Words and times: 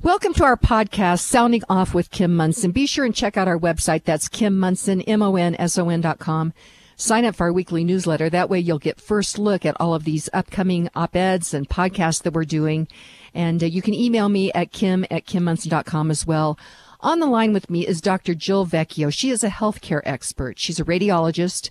Welcome 0.00 0.32
to 0.34 0.44
our 0.44 0.56
podcast, 0.56 1.22
Sounding 1.22 1.64
Off 1.68 1.92
with 1.92 2.12
Kim 2.12 2.36
Monson. 2.36 2.70
Be 2.70 2.86
sure 2.86 3.04
and 3.04 3.12
check 3.12 3.36
out 3.36 3.48
our 3.48 3.58
website. 3.58 4.04
That's 4.04 4.28
Kim 4.28 4.56
Monson, 4.56 5.02
M-O-N-S-O-N 5.02 6.00
dot 6.00 6.20
com. 6.20 6.52
Sign 6.94 7.24
up 7.24 7.34
for 7.34 7.48
our 7.48 7.52
weekly 7.52 7.82
newsletter. 7.82 8.30
That 8.30 8.48
way 8.48 8.60
you'll 8.60 8.78
get 8.78 9.00
first 9.00 9.40
look 9.40 9.66
at 9.66 9.76
all 9.80 9.94
of 9.94 10.04
these 10.04 10.28
upcoming 10.32 10.88
op-eds 10.94 11.52
and 11.52 11.68
podcasts 11.68 12.22
that 12.22 12.32
we're 12.32 12.44
doing. 12.44 12.86
And 13.34 13.60
uh, 13.60 13.66
you 13.66 13.82
can 13.82 13.92
email 13.92 14.28
me 14.28 14.52
at 14.52 14.70
kim 14.70 15.04
at 15.10 15.26
kimmonson.com 15.26 16.12
as 16.12 16.24
well. 16.24 16.56
On 17.00 17.18
the 17.18 17.26
line 17.26 17.52
with 17.52 17.68
me 17.68 17.84
is 17.84 18.00
Dr. 18.00 18.36
Jill 18.36 18.66
Vecchio. 18.66 19.12
She 19.12 19.30
is 19.30 19.42
a 19.42 19.48
healthcare 19.48 20.02
expert. 20.04 20.60
She's 20.60 20.78
a 20.78 20.84
radiologist. 20.84 21.70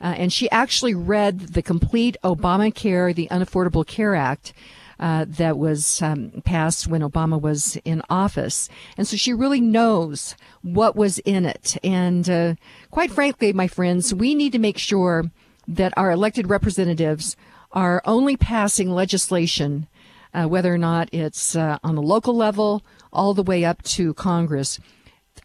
Uh, 0.00 0.14
and 0.16 0.32
she 0.32 0.50
actually 0.50 0.94
read 0.94 1.40
the 1.40 1.62
complete 1.62 2.16
Obamacare, 2.24 3.14
the 3.14 3.28
Unaffordable 3.30 3.86
Care 3.86 4.14
Act, 4.14 4.54
uh, 4.98 5.26
that 5.28 5.58
was 5.58 6.00
um, 6.02 6.42
passed 6.44 6.86
when 6.86 7.02
Obama 7.02 7.40
was 7.40 7.76
in 7.84 8.02
office. 8.08 8.68
And 8.96 9.06
so 9.06 9.16
she 9.16 9.32
really 9.32 9.60
knows 9.60 10.34
what 10.62 10.96
was 10.96 11.18
in 11.20 11.44
it. 11.44 11.76
And 11.84 12.28
uh, 12.28 12.54
quite 12.90 13.10
frankly, 13.10 13.52
my 13.52 13.68
friends, 13.68 14.14
we 14.14 14.34
need 14.34 14.52
to 14.52 14.58
make 14.58 14.78
sure 14.78 15.30
that 15.68 15.92
our 15.96 16.10
elected 16.10 16.48
representatives 16.48 17.36
are 17.72 18.00
only 18.04 18.36
passing 18.36 18.90
legislation, 18.90 19.86
uh, 20.32 20.46
whether 20.46 20.72
or 20.72 20.78
not 20.78 21.08
it's 21.12 21.56
uh, 21.56 21.78
on 21.82 21.94
the 21.94 22.02
local 22.02 22.34
level, 22.34 22.82
all 23.12 23.34
the 23.34 23.42
way 23.42 23.64
up 23.64 23.82
to 23.82 24.14
Congress, 24.14 24.78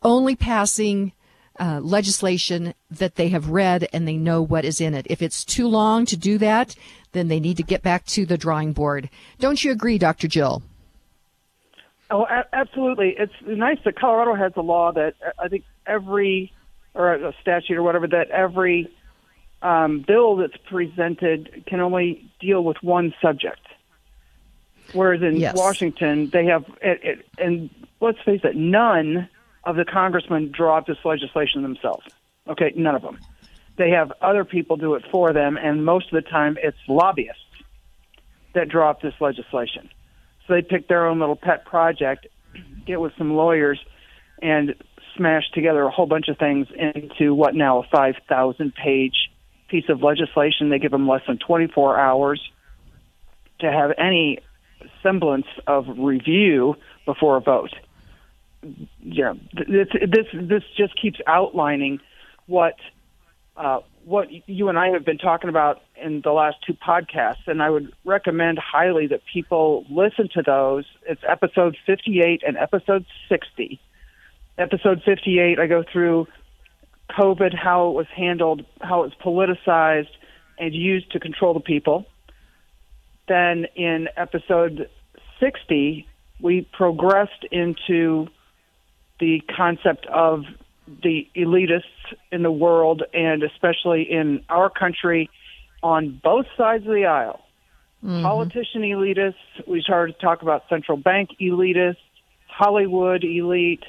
only 0.04 0.36
passing 0.36 1.12
uh, 1.60 1.80
legislation 1.82 2.74
that 2.90 3.16
they 3.16 3.30
have 3.30 3.50
read 3.50 3.88
and 3.92 4.08
they 4.08 4.18
know 4.18 4.42
what 4.42 4.66
is 4.66 4.80
in 4.82 4.94
it. 4.94 5.06
If 5.10 5.22
it's 5.22 5.44
too 5.44 5.68
long 5.68 6.06
to 6.06 6.18
do 6.18 6.38
that, 6.38 6.76
then 7.12 7.28
they 7.28 7.40
need 7.40 7.58
to 7.58 7.64
get 7.64 7.82
back 7.82 8.06
to 8.06 8.26
the 8.26 8.38
drawing 8.38 8.74
board. 8.74 9.10
Don't 9.40 9.64
you 9.64 9.72
agree, 9.72 9.98
Dr. 9.98 10.28
Jill? 10.28 10.62
Oh, 12.10 12.26
a- 12.26 12.48
absolutely. 12.54 13.16
It's 13.18 13.34
nice 13.46 13.78
that 13.86 13.98
Colorado 13.98 14.36
has 14.36 14.52
a 14.56 14.62
law 14.62 14.92
that 14.92 15.16
uh, 15.26 15.32
I 15.40 15.48
think 15.48 15.64
every, 15.88 16.52
or 16.94 17.14
a 17.14 17.34
statute 17.42 17.78
or 17.78 17.84
whatever, 17.84 18.08
that 18.08 18.30
every 18.30 18.90
um, 19.62 20.04
bill 20.06 20.36
that's 20.36 20.58
presented 20.70 21.64
can 21.68 21.80
only 21.80 22.30
deal 22.40 22.64
with 22.64 22.78
one 22.82 23.14
subject. 23.22 23.62
Whereas 24.94 25.22
in 25.22 25.38
yes. 25.38 25.56
Washington, 25.56 26.30
they 26.32 26.46
have, 26.46 26.66
it, 26.82 27.00
it, 27.04 27.26
and 27.38 27.70
let's 28.02 28.20
face 28.24 28.42
it, 28.44 28.56
none 28.56 29.30
of 29.64 29.76
the 29.76 29.86
congressmen 29.86 30.52
draw 30.52 30.78
up 30.78 30.88
this 30.88 30.98
legislation 31.06 31.62
themselves. 31.62 32.06
Okay, 32.48 32.74
none 32.76 32.96
of 32.96 33.04
them. 33.04 33.20
They 33.82 33.90
have 33.90 34.14
other 34.22 34.46
people 34.46 34.78
do 34.78 34.94
it 34.94 35.04
for 35.10 35.34
them, 35.34 35.58
and 35.58 35.84
most 35.84 36.14
of 36.14 36.24
the 36.24 36.30
time 36.30 36.56
it's 36.62 36.78
lobbyists 36.88 37.42
that 38.54 38.70
draw 38.70 38.92
up 38.92 39.02
this 39.02 39.16
legislation. 39.20 39.90
So 40.46 40.54
they 40.54 40.62
pick 40.62 40.88
their 40.88 41.08
own 41.08 41.20
little 41.20 41.36
pet 41.36 41.66
project, 41.66 42.28
get 42.86 43.02
with 43.02 43.12
some 43.18 43.34
lawyers, 43.34 43.84
and 44.40 44.76
smash 45.18 45.50
together 45.56 45.82
a 45.82 45.90
whole 45.90 46.06
bunch 46.06 46.28
of 46.28 46.38
things 46.38 46.68
into 46.78 47.34
what 47.34 47.56
now 47.56 47.80
a 47.80 47.88
5,000 47.88 48.76
page 48.76 49.32
piece 49.68 49.90
of 49.90 50.04
legislation. 50.04 50.70
They 50.70 50.78
give 50.78 50.92
them 50.92 51.08
less 51.08 51.24
than 51.26 51.40
24 51.40 52.00
hours 52.00 52.52
to 53.62 53.72
have 53.72 53.94
any 53.98 54.42
semblance 55.02 55.48
of 55.66 55.88
review 55.98 56.76
before 57.06 57.38
a 57.38 57.42
vote. 57.42 57.74
Yeah, 59.02 59.34
this 59.54 59.88
this 59.92 60.28
this 60.34 60.64
just 60.78 61.02
keeps 61.02 61.20
outlining 61.26 62.00
what 62.46 62.76
uh, 63.58 63.80
what 64.06 64.30
you 64.48 64.70
and 64.70 64.78
I 64.78 64.90
have 64.90 65.06
been 65.06 65.18
talking 65.18 65.50
about 65.50 65.82
in 66.02 66.22
the 66.22 66.32
last 66.32 66.58
two 66.66 66.74
podcasts, 66.74 67.48
and 67.48 67.62
I 67.62 67.70
would 67.70 67.94
recommend 68.06 68.58
highly 68.60 69.08
that 69.08 69.22
people 69.32 69.86
listen 69.90 70.30
to 70.34 70.42
those. 70.42 70.86
It's 71.08 71.22
episode 71.28 71.78
58 71.86 72.44
and 72.46 72.58
episode 72.58 73.06
60. 73.30 73.80
Episode 74.58 75.02
58, 75.06 75.60
I 75.60 75.68
go 75.68 75.84
through 75.92 76.28
COVID, 77.12 77.54
how 77.54 77.90
it 77.90 77.94
was 77.94 78.08
handled, 78.16 78.66
how 78.82 79.04
it 79.04 79.12
was 79.12 79.58
politicized 79.58 80.10
and 80.58 80.74
used 80.74 81.12
to 81.12 81.20
control 81.20 81.54
the 81.54 81.60
people. 81.60 82.06
Then 83.28 83.66
in 83.76 84.08
episode 84.18 84.90
60, 85.40 86.08
we 86.40 86.68
progressed 86.72 87.46
into 87.52 88.28
the 89.20 89.42
concept 89.56 90.06
of 90.08 90.44
the 91.04 91.28
elitists 91.36 91.84
in 92.32 92.44
the 92.44 92.52
world 92.52 93.04
and 93.14 93.44
especially 93.44 94.04
in 94.04 94.44
our 94.50 94.70
country 94.70 95.30
on 95.84 96.20
both 96.24 96.46
sides 96.58 96.86
of 96.86 96.94
the 96.94 97.06
aisle. 97.06 97.42
Mm-hmm. 98.04 98.24
Politician 98.24 98.82
elitists, 98.82 99.34
we 99.68 99.82
started 99.82 100.14
to 100.14 100.20
talk 100.20 100.42
about 100.42 100.64
central 100.70 100.98
bank 100.98 101.30
elitists, 101.40 101.98
Hollywood 102.48 103.24
elite, 103.24 103.84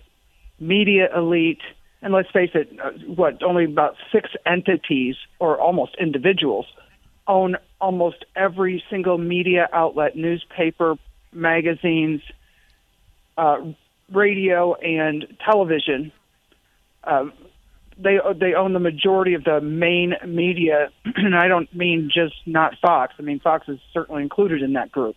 media 0.60 1.08
elite, 1.16 1.62
and 2.02 2.12
let's 2.12 2.30
face 2.30 2.50
it, 2.54 2.68
uh, 2.82 2.90
what 3.06 3.42
only 3.42 3.64
about 3.64 3.96
six 4.12 4.30
entities 4.44 5.16
or 5.38 5.58
almost 5.58 5.96
individuals 6.00 6.66
own 7.26 7.56
almost 7.80 8.24
every 8.34 8.82
single 8.90 9.18
media 9.18 9.68
outlet, 9.72 10.16
newspaper, 10.16 10.96
magazines, 11.32 12.20
uh, 13.38 13.58
radio, 14.10 14.74
and 14.74 15.26
television 15.44 16.12
uh, 17.04 17.26
they 17.98 18.18
they 18.36 18.54
own 18.54 18.72
the 18.72 18.80
majority 18.80 19.34
of 19.34 19.44
the 19.44 19.60
main 19.60 20.14
media, 20.26 20.90
and 21.04 21.34
I 21.34 21.48
don't 21.48 21.72
mean 21.74 22.10
just 22.12 22.34
not 22.46 22.74
Fox. 22.80 23.14
I 23.18 23.22
mean 23.22 23.40
Fox 23.40 23.68
is 23.68 23.78
certainly 23.92 24.22
included 24.22 24.62
in 24.62 24.74
that 24.74 24.90
group, 24.92 25.16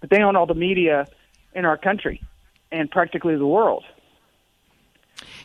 but 0.00 0.10
they 0.10 0.22
own 0.22 0.36
all 0.36 0.46
the 0.46 0.54
media 0.54 1.06
in 1.54 1.64
our 1.64 1.76
country 1.76 2.22
and 2.70 2.90
practically 2.90 3.36
the 3.36 3.46
world. 3.46 3.84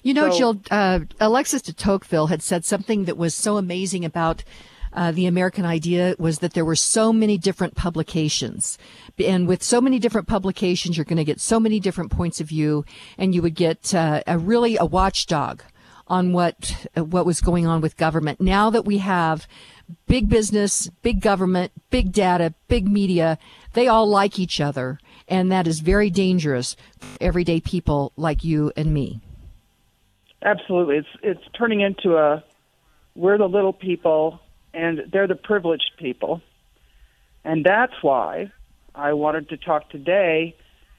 You 0.03 0.13
know, 0.13 0.29
so, 0.29 0.38
Jill, 0.38 0.62
uh, 0.69 1.00
Alexis 1.19 1.63
de 1.63 1.74
Tocqueville 1.74 2.28
had 2.28 2.44
said 2.44 2.63
something 2.63 3.06
that 3.06 3.18
was 3.18 3.34
so 3.34 3.57
amazing 3.57 4.06
about 4.06 4.44
uh, 4.94 5.12
the 5.12 5.25
American 5.25 5.66
idea 5.66 6.16
was 6.18 6.40
that 6.40 6.53
there 6.53 6.63
were 6.63 6.75
so 6.75 7.12
many 7.12 7.38
different 7.38 7.75
publications. 7.75 8.78
And 9.19 9.47
with 9.47 9.62
so 9.62 9.81
many 9.81 10.00
different 10.00 10.28
publications, 10.28 10.95
you're 10.95 11.06
going 11.06 11.18
to 11.18 11.25
get 11.25 11.41
so 11.41 11.59
many 11.59 11.79
different 11.79 12.12
points 12.12 12.40
of 12.40 12.47
view, 12.47 12.85
and 13.18 13.35
you 13.35 13.41
would 13.41 13.56
get 13.56 13.94
uh, 13.94 14.22
a 14.25 14.38
really 14.38 14.78
a 14.78 14.85
watchdog 14.85 15.63
on 16.08 16.34
what 16.34 16.88
what 16.96 17.26
was 17.26 17.42
going 17.42 17.66
on 17.66 17.82
with 17.82 17.98
government. 17.98 18.40
Now 18.40 18.70
that 18.70 18.86
we 18.86 19.00
have 19.00 19.48
big 20.08 20.30
business, 20.30 20.90
big 21.02 21.22
government, 21.22 21.72
big 21.90 22.12
data, 22.12 22.54
big 22.68 22.88
media, 22.88 23.38
they 23.74 23.88
all 23.88 24.08
like 24.08 24.40
each 24.40 24.62
other, 24.62 25.00
and 25.28 25.52
that 25.52 25.68
is 25.68 25.80
very 25.80 26.10
dangerous 26.10 26.76
for 27.00 27.08
everyday 27.22 27.60
people 27.60 28.12
like 28.16 28.44
you 28.44 28.72
and 28.76 28.94
me. 28.94 29.20
Absolutely, 30.42 30.98
it's 30.98 31.08
it's 31.24 31.44
turning 31.58 31.82
into 31.82 32.18
a 32.18 32.44
we're 33.16 33.38
the 33.38 33.48
little 33.48 33.74
people 33.74 34.40
and 34.74 35.04
they're 35.12 35.28
the 35.28 35.36
privileged 35.36 35.92
people, 35.98 36.42
and 37.44 37.66
that's 37.66 37.94
why 38.02 38.52
I 38.94 39.14
wanted 39.14 39.50
to 39.50 39.58
talk 39.58 39.90
today 39.90 40.56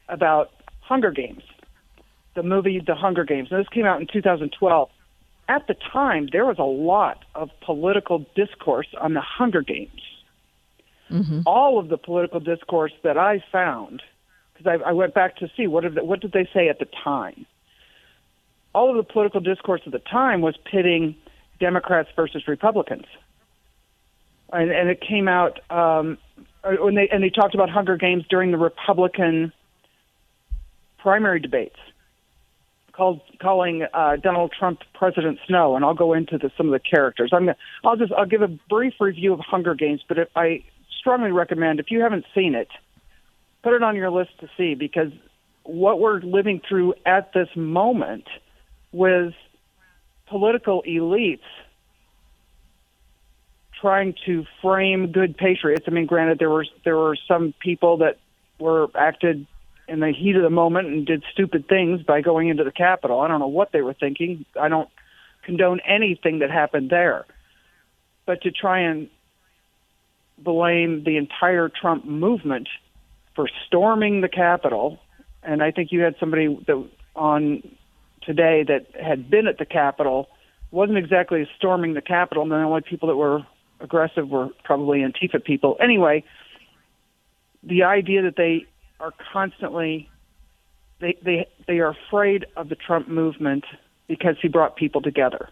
about 0.08 0.50
Hunger 0.80 1.10
Games, 1.10 1.42
the 2.34 2.42
movie 2.42 2.82
The 2.84 2.94
Hunger 2.94 3.24
Games. 3.24 3.48
Now, 3.50 3.58
this 3.58 3.68
came 3.68 3.84
out 3.84 4.00
in 4.00 4.06
2012 4.06 4.88
at 5.48 5.66
the 5.66 5.74
time, 5.74 6.28
there 6.32 6.44
was 6.44 6.58
a 6.58 6.64
lot 6.64 7.24
of 7.34 7.50
political 7.60 8.26
discourse 8.34 8.88
on 9.00 9.14
the 9.14 9.20
Hunger 9.20 9.62
Games. 9.62 10.02
Mm-hmm. 11.10 11.42
All 11.46 11.78
of 11.78 11.88
the 11.88 11.96
political 11.96 12.40
discourse 12.40 12.92
that 13.04 13.16
I 13.16 13.44
found, 13.52 14.02
because 14.52 14.80
I, 14.84 14.88
I, 14.88 14.92
went 14.92 15.14
back 15.14 15.36
to 15.36 15.50
see 15.56 15.68
what 15.68 15.84
did, 15.84 15.94
they, 15.94 16.00
what 16.00 16.20
did 16.20 16.32
they 16.32 16.48
say 16.52 16.68
at 16.68 16.80
the 16.80 16.88
time. 17.04 17.46
All 18.74 18.90
of 18.90 18.96
the 18.96 19.10
political 19.12 19.40
discourse 19.40 19.82
at 19.86 19.92
the 19.92 20.00
time 20.00 20.40
was 20.40 20.56
pitting 20.64 21.14
Democrats 21.60 22.08
versus 22.16 22.48
Republicans, 22.48 23.06
and, 24.52 24.70
and 24.70 24.90
it 24.90 25.00
came 25.00 25.28
out 25.28 25.60
um, 25.70 26.18
when 26.62 26.94
they 26.96 27.08
and 27.08 27.22
they 27.22 27.30
talked 27.30 27.54
about 27.54 27.70
Hunger 27.70 27.96
Games 27.96 28.24
during 28.28 28.50
the 28.50 28.58
Republican 28.58 29.52
primary 30.98 31.40
debates 31.40 31.78
called 32.96 33.20
calling 33.40 33.86
uh, 33.92 34.16
Donald 34.16 34.52
Trump 34.58 34.80
President 34.94 35.38
Snow, 35.46 35.76
and 35.76 35.84
I'll 35.84 35.94
go 35.94 36.12
into 36.14 36.38
the, 36.38 36.50
some 36.56 36.66
of 36.66 36.72
the 36.72 36.80
characters. 36.80 37.30
I'm 37.32 37.42
gonna, 37.42 37.56
I'll 37.84 37.96
just 37.96 38.12
I'll 38.12 38.26
give 38.26 38.42
a 38.42 38.48
brief 38.68 38.94
review 39.00 39.32
of 39.32 39.40
Hunger 39.40 39.74
Games, 39.74 40.02
but 40.08 40.18
if, 40.18 40.28
I 40.34 40.64
strongly 40.98 41.32
recommend 41.32 41.80
if 41.80 41.90
you 41.90 42.00
haven't 42.00 42.24
seen 42.34 42.54
it, 42.54 42.68
put 43.62 43.74
it 43.74 43.82
on 43.82 43.96
your 43.96 44.10
list 44.10 44.30
to 44.40 44.48
see 44.56 44.74
because 44.74 45.12
what 45.64 46.00
we're 46.00 46.20
living 46.20 46.60
through 46.66 46.94
at 47.04 47.32
this 47.32 47.48
moment 47.54 48.24
with 48.92 49.34
political 50.26 50.82
elites 50.88 51.40
trying 53.80 54.14
to 54.24 54.44
frame 54.62 55.12
good 55.12 55.36
patriots. 55.36 55.84
I 55.86 55.90
mean, 55.90 56.06
granted, 56.06 56.38
there 56.38 56.50
were 56.50 56.66
there 56.84 56.96
were 56.96 57.16
some 57.28 57.54
people 57.60 57.98
that 57.98 58.18
were 58.58 58.88
acted 58.94 59.46
in 59.88 60.00
the 60.00 60.12
heat 60.12 60.36
of 60.36 60.42
the 60.42 60.50
moment 60.50 60.88
and 60.88 61.06
did 61.06 61.22
stupid 61.32 61.68
things 61.68 62.02
by 62.02 62.20
going 62.20 62.48
into 62.48 62.64
the 62.64 62.72
Capitol. 62.72 63.20
I 63.20 63.28
don't 63.28 63.40
know 63.40 63.46
what 63.46 63.72
they 63.72 63.82
were 63.82 63.94
thinking. 63.94 64.44
I 64.60 64.68
don't 64.68 64.88
condone 65.44 65.80
anything 65.86 66.40
that 66.40 66.50
happened 66.50 66.90
there. 66.90 67.24
But 68.26 68.42
to 68.42 68.50
try 68.50 68.80
and 68.80 69.08
blame 70.38 71.04
the 71.04 71.16
entire 71.16 71.68
Trump 71.68 72.04
movement 72.04 72.68
for 73.34 73.48
storming 73.66 74.20
the 74.20 74.28
Capitol 74.28 74.98
and 75.46 75.62
I 75.62 75.70
think 75.70 75.92
you 75.92 76.00
had 76.00 76.16
somebody 76.18 76.48
that 76.66 76.88
on 77.14 77.62
today 78.22 78.64
that 78.64 78.86
had 79.00 79.30
been 79.30 79.46
at 79.46 79.58
the 79.58 79.64
Capitol 79.64 80.28
wasn't 80.72 80.98
exactly 80.98 81.48
storming 81.56 81.94
the 81.94 82.02
Capitol. 82.02 82.42
And 82.42 82.50
the 82.50 82.56
only 82.56 82.82
people 82.82 83.08
that 83.08 83.16
were 83.16 83.46
aggressive 83.80 84.28
were 84.28 84.48
probably 84.64 84.98
Antifa 84.98 85.42
people. 85.42 85.76
Anyway, 85.80 86.24
the 87.62 87.84
idea 87.84 88.22
that 88.22 88.36
they 88.36 88.66
are 89.00 89.12
constantly 89.32 90.10
they 91.00 91.16
they 91.22 91.46
they 91.66 91.78
are 91.78 91.90
afraid 91.90 92.46
of 92.56 92.68
the 92.68 92.74
Trump 92.74 93.08
movement 93.08 93.64
because 94.08 94.36
he 94.40 94.48
brought 94.48 94.76
people 94.76 95.02
together, 95.02 95.48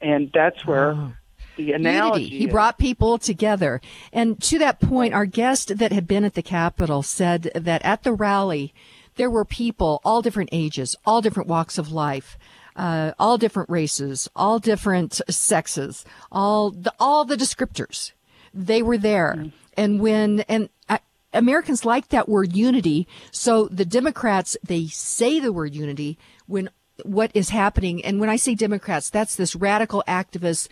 and 0.00 0.30
that's 0.32 0.64
where. 0.66 0.92
Oh. 0.92 1.12
The 1.56 1.70
analogy 1.70 2.24
Unity. 2.24 2.38
He 2.38 2.46
brought 2.48 2.78
people 2.78 3.16
together. 3.16 3.80
And 4.12 4.42
to 4.42 4.58
that 4.58 4.80
point, 4.80 5.14
our 5.14 5.24
guest 5.24 5.78
that 5.78 5.92
had 5.92 6.08
been 6.08 6.24
at 6.24 6.34
the 6.34 6.42
Capitol 6.42 7.04
said 7.04 7.48
that 7.54 7.80
at 7.84 8.02
the 8.02 8.12
rally, 8.12 8.74
there 9.14 9.30
were 9.30 9.44
people, 9.44 10.00
all 10.04 10.20
different 10.20 10.50
ages, 10.50 10.96
all 11.06 11.20
different 11.20 11.48
walks 11.48 11.78
of 11.78 11.92
life, 11.92 12.36
uh, 12.74 13.12
all 13.20 13.38
different 13.38 13.70
races, 13.70 14.28
all 14.34 14.58
different 14.58 15.20
sexes, 15.30 16.04
all 16.32 16.72
the, 16.72 16.92
all 16.98 17.24
the 17.24 17.36
descriptors. 17.36 18.10
They 18.52 18.82
were 18.82 18.98
there. 18.98 19.34
Mm-hmm. 19.38 19.48
And 19.76 20.00
when, 20.00 20.40
and 20.40 20.68
uh, 20.88 20.98
Americans 21.34 21.84
like 21.84 22.08
that 22.08 22.28
word 22.28 22.54
unity. 22.54 23.06
So 23.30 23.68
the 23.68 23.84
Democrats, 23.84 24.56
they 24.66 24.86
say 24.86 25.40
the 25.40 25.52
word 25.52 25.74
unity 25.74 26.18
when 26.46 26.70
what 27.02 27.30
is 27.34 27.50
happening. 27.50 28.04
And 28.04 28.20
when 28.20 28.30
I 28.30 28.36
say 28.36 28.54
Democrats, 28.54 29.10
that's 29.10 29.34
this 29.34 29.56
radical 29.56 30.04
activist, 30.06 30.68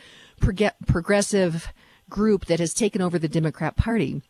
progressive 0.87 1.69
group 2.09 2.47
that 2.47 2.61
has 2.61 2.75
taken 2.75 3.03
over 3.03 3.19
the 3.19 3.29
Democrat 3.29 3.76
Party 3.76 4.23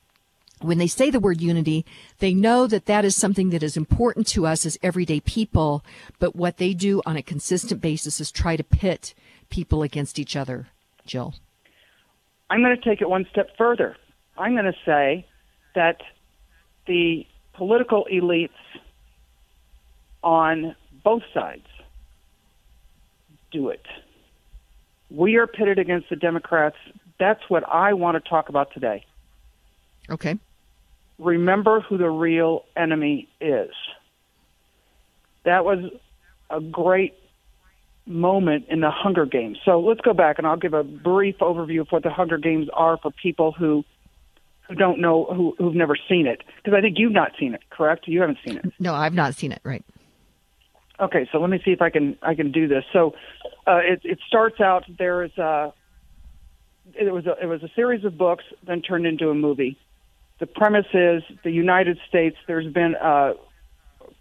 when 0.62 0.78
they 0.78 0.86
say 0.86 1.10
the 1.10 1.20
word 1.20 1.40
unity, 1.40 1.84
they 2.18 2.34
know 2.34 2.66
that 2.66 2.86
that 2.86 3.04
is 3.04 3.16
something 3.16 3.50
that 3.50 3.62
is 3.62 3.76
important 3.76 4.26
to 4.28 4.46
us 4.46 4.64
as 4.64 4.78
everyday 4.82 5.20
people, 5.20 5.84
but 6.18 6.36
what 6.36 6.56
they 6.56 6.72
do 6.72 7.02
on 7.04 7.16
a 7.16 7.22
consistent 7.22 7.80
basis 7.80 8.20
is 8.20 8.30
try 8.30 8.56
to 8.56 8.64
pit 8.64 9.14
people 9.50 9.82
against 9.82 10.18
each 10.18 10.36
other. 10.36 10.68
Jill. 11.04 11.34
I'm 12.48 12.62
going 12.62 12.76
to 12.76 12.82
take 12.82 13.00
it 13.00 13.08
one 13.08 13.26
step 13.30 13.50
further. 13.56 13.96
I'm 14.36 14.52
going 14.52 14.66
to 14.66 14.78
say 14.84 15.26
that 15.74 16.00
the 16.86 17.26
political 17.54 18.06
elites 18.12 18.50
on 20.22 20.74
both 21.04 21.22
sides 21.34 21.66
do 23.50 23.68
it. 23.68 23.84
We 25.10 25.36
are 25.36 25.46
pitted 25.46 25.78
against 25.78 26.08
the 26.08 26.16
Democrats. 26.16 26.76
That's 27.18 27.42
what 27.48 27.64
I 27.68 27.92
want 27.92 28.22
to 28.22 28.28
talk 28.28 28.48
about 28.48 28.72
today. 28.72 29.04
Okay 30.08 30.38
remember 31.22 31.80
who 31.80 31.96
the 31.96 32.10
real 32.10 32.64
enemy 32.76 33.28
is. 33.40 33.70
That 35.44 35.64
was 35.64 35.90
a 36.50 36.60
great 36.60 37.14
moment 38.06 38.66
in 38.68 38.80
the 38.80 38.90
Hunger 38.90 39.26
Games. 39.26 39.58
So 39.64 39.80
let's 39.80 40.00
go 40.00 40.12
back 40.12 40.38
and 40.38 40.46
I'll 40.46 40.56
give 40.56 40.74
a 40.74 40.82
brief 40.82 41.38
overview 41.38 41.80
of 41.80 41.88
what 41.90 42.02
the 42.02 42.10
Hunger 42.10 42.38
Games 42.38 42.68
are 42.72 42.98
for 42.98 43.10
people 43.10 43.52
who 43.52 43.84
who 44.68 44.74
don't 44.74 45.00
know 45.00 45.24
who 45.24 45.54
who've 45.58 45.74
never 45.74 45.96
seen 46.08 46.26
it 46.26 46.42
because 46.56 46.76
I 46.76 46.80
think 46.80 46.98
you've 46.98 47.12
not 47.12 47.32
seen 47.38 47.54
it, 47.54 47.62
correct? 47.70 48.08
You 48.08 48.20
haven't 48.20 48.38
seen 48.44 48.56
it. 48.58 48.72
No, 48.78 48.94
I've 48.94 49.14
not 49.14 49.34
seen 49.34 49.52
it, 49.52 49.60
right. 49.64 49.84
Okay, 51.00 51.28
so 51.32 51.40
let 51.40 51.50
me 51.50 51.60
see 51.64 51.72
if 51.72 51.82
I 51.82 51.90
can 51.90 52.16
I 52.22 52.34
can 52.34 52.52
do 52.52 52.68
this. 52.68 52.84
So 52.92 53.14
uh, 53.66 53.80
it 53.82 54.00
it 54.04 54.18
starts 54.26 54.60
out 54.60 54.84
there 54.98 55.22
is 55.22 55.36
a 55.38 55.72
it 56.94 57.12
was 57.12 57.26
a 57.26 57.36
it 57.42 57.46
was 57.46 57.62
a 57.62 57.68
series 57.74 58.04
of 58.04 58.16
books 58.16 58.44
then 58.66 58.82
turned 58.82 59.06
into 59.06 59.30
a 59.30 59.34
movie 59.34 59.78
the 60.42 60.46
premise 60.48 60.86
is 60.92 61.22
the 61.44 61.52
United 61.52 62.00
States, 62.08 62.36
there's 62.48 62.66
been 62.66 62.96
a 63.00 63.34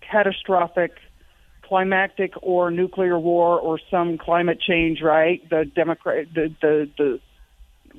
catastrophic 0.01 0.91
climactic 1.63 2.33
or 2.43 2.69
nuclear 2.69 3.17
war 3.17 3.59
or 3.59 3.79
some 3.89 4.19
climate 4.19 4.61
change, 4.61 5.01
right? 5.01 5.41
The 5.49 5.65
Democrat, 5.65 6.27
the, 6.31 6.53
the, 6.61 6.89
the 6.95 7.19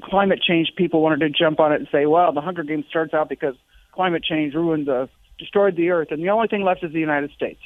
climate 0.02 0.40
change 0.42 0.72
people 0.76 1.02
wanted 1.02 1.20
to 1.20 1.30
jump 1.30 1.60
on 1.60 1.72
it 1.72 1.76
and 1.76 1.88
say, 1.90 2.06
well, 2.06 2.32
the 2.32 2.40
Hunger 2.40 2.62
Games 2.62 2.84
starts 2.88 3.14
out 3.14 3.28
because 3.28 3.54
climate 3.92 4.22
change 4.24 4.54
ruined 4.54 4.86
the, 4.86 5.08
destroyed 5.38 5.76
the 5.76 5.90
earth, 5.90 6.08
and 6.10 6.22
the 6.22 6.30
only 6.30 6.48
thing 6.48 6.62
left 6.62 6.82
is 6.82 6.92
the 6.92 7.00
United 7.00 7.30
States. 7.32 7.60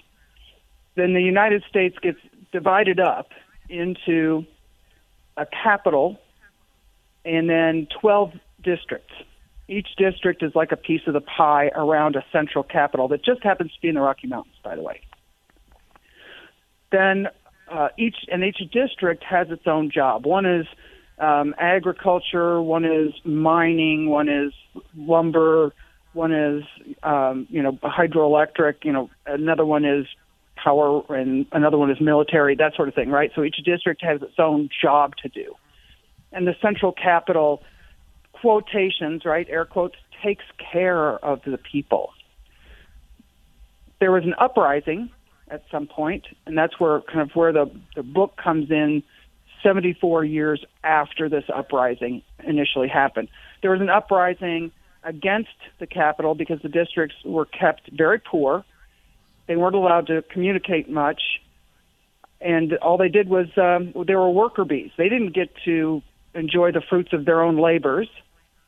Then 0.94 1.12
the 1.12 1.22
United 1.22 1.62
States 1.68 1.96
gets 2.00 2.18
divided 2.52 3.00
up 3.00 3.28
into 3.68 4.46
a 5.36 5.46
capital 5.46 6.18
and 7.24 7.50
then 7.50 7.88
12 8.00 8.32
districts 8.62 9.12
each 9.68 9.88
district 9.96 10.42
is 10.42 10.54
like 10.54 10.72
a 10.72 10.76
piece 10.76 11.02
of 11.06 11.14
the 11.14 11.20
pie 11.20 11.70
around 11.74 12.16
a 12.16 12.24
central 12.30 12.62
capital 12.62 13.08
that 13.08 13.24
just 13.24 13.42
happens 13.42 13.72
to 13.72 13.80
be 13.80 13.88
in 13.88 13.94
the 13.96 14.00
Rocky 14.00 14.26
Mountains, 14.26 14.54
by 14.62 14.76
the 14.76 14.82
way. 14.82 15.00
Then 16.92 17.28
uh, 17.70 17.88
each 17.98 18.16
and 18.30 18.44
each 18.44 18.58
district 18.70 19.24
has 19.24 19.50
its 19.50 19.66
own 19.66 19.90
job. 19.90 20.24
One 20.24 20.46
is 20.46 20.66
um, 21.18 21.54
agriculture, 21.58 22.60
one 22.60 22.84
is 22.84 23.12
mining, 23.24 24.08
one 24.08 24.28
is 24.28 24.52
lumber, 24.96 25.72
one 26.12 26.32
is 26.32 26.64
um, 27.02 27.46
you 27.50 27.62
know 27.62 27.72
hydroelectric, 27.72 28.84
you 28.84 28.92
know 28.92 29.10
another 29.26 29.64
one 29.64 29.84
is 29.84 30.06
power, 30.62 31.02
and 31.14 31.46
another 31.52 31.78
one 31.78 31.90
is 31.90 32.00
military, 32.00 32.56
that 32.56 32.74
sort 32.74 32.88
of 32.88 32.94
thing, 32.94 33.10
right? 33.10 33.30
So 33.34 33.44
each 33.44 33.56
district 33.64 34.02
has 34.02 34.20
its 34.22 34.38
own 34.38 34.68
job 34.82 35.14
to 35.22 35.28
do, 35.28 35.54
and 36.32 36.46
the 36.46 36.54
central 36.60 36.92
capital 36.92 37.62
quotations, 38.32 39.24
right, 39.24 39.46
air 39.48 39.64
quotes, 39.64 39.96
takes 40.22 40.44
care 40.72 41.12
of 41.24 41.40
the 41.46 41.58
people. 41.58 42.10
There 44.00 44.12
was 44.12 44.24
an 44.24 44.34
uprising 44.38 45.10
at 45.48 45.62
some 45.70 45.86
point, 45.86 46.26
and 46.44 46.58
that's 46.58 46.78
where 46.78 47.00
kind 47.02 47.20
of 47.20 47.30
where 47.34 47.52
the, 47.52 47.70
the 47.94 48.02
book 48.02 48.36
comes 48.36 48.70
in 48.70 49.02
74 49.62 50.24
years 50.24 50.64
after 50.84 51.28
this 51.28 51.44
uprising 51.54 52.22
initially 52.44 52.88
happened. 52.88 53.28
There 53.62 53.70
was 53.70 53.80
an 53.80 53.90
uprising 53.90 54.72
against 55.02 55.50
the 55.78 55.86
capital 55.86 56.34
because 56.34 56.60
the 56.62 56.68
districts 56.68 57.16
were 57.24 57.46
kept 57.46 57.90
very 57.92 58.18
poor. 58.18 58.64
They 59.46 59.56
weren't 59.56 59.76
allowed 59.76 60.08
to 60.08 60.22
communicate 60.22 60.90
much. 60.90 61.20
And 62.40 62.74
all 62.78 62.98
they 62.98 63.08
did 63.08 63.28
was 63.28 63.46
um, 63.56 63.92
they 64.06 64.14
were 64.14 64.30
worker 64.30 64.64
bees. 64.64 64.90
They 64.98 65.08
didn't 65.08 65.34
get 65.34 65.50
to 65.64 66.02
enjoy 66.34 66.72
the 66.72 66.82
fruits 66.82 67.12
of 67.12 67.24
their 67.24 67.40
own 67.40 67.56
labors 67.56 68.08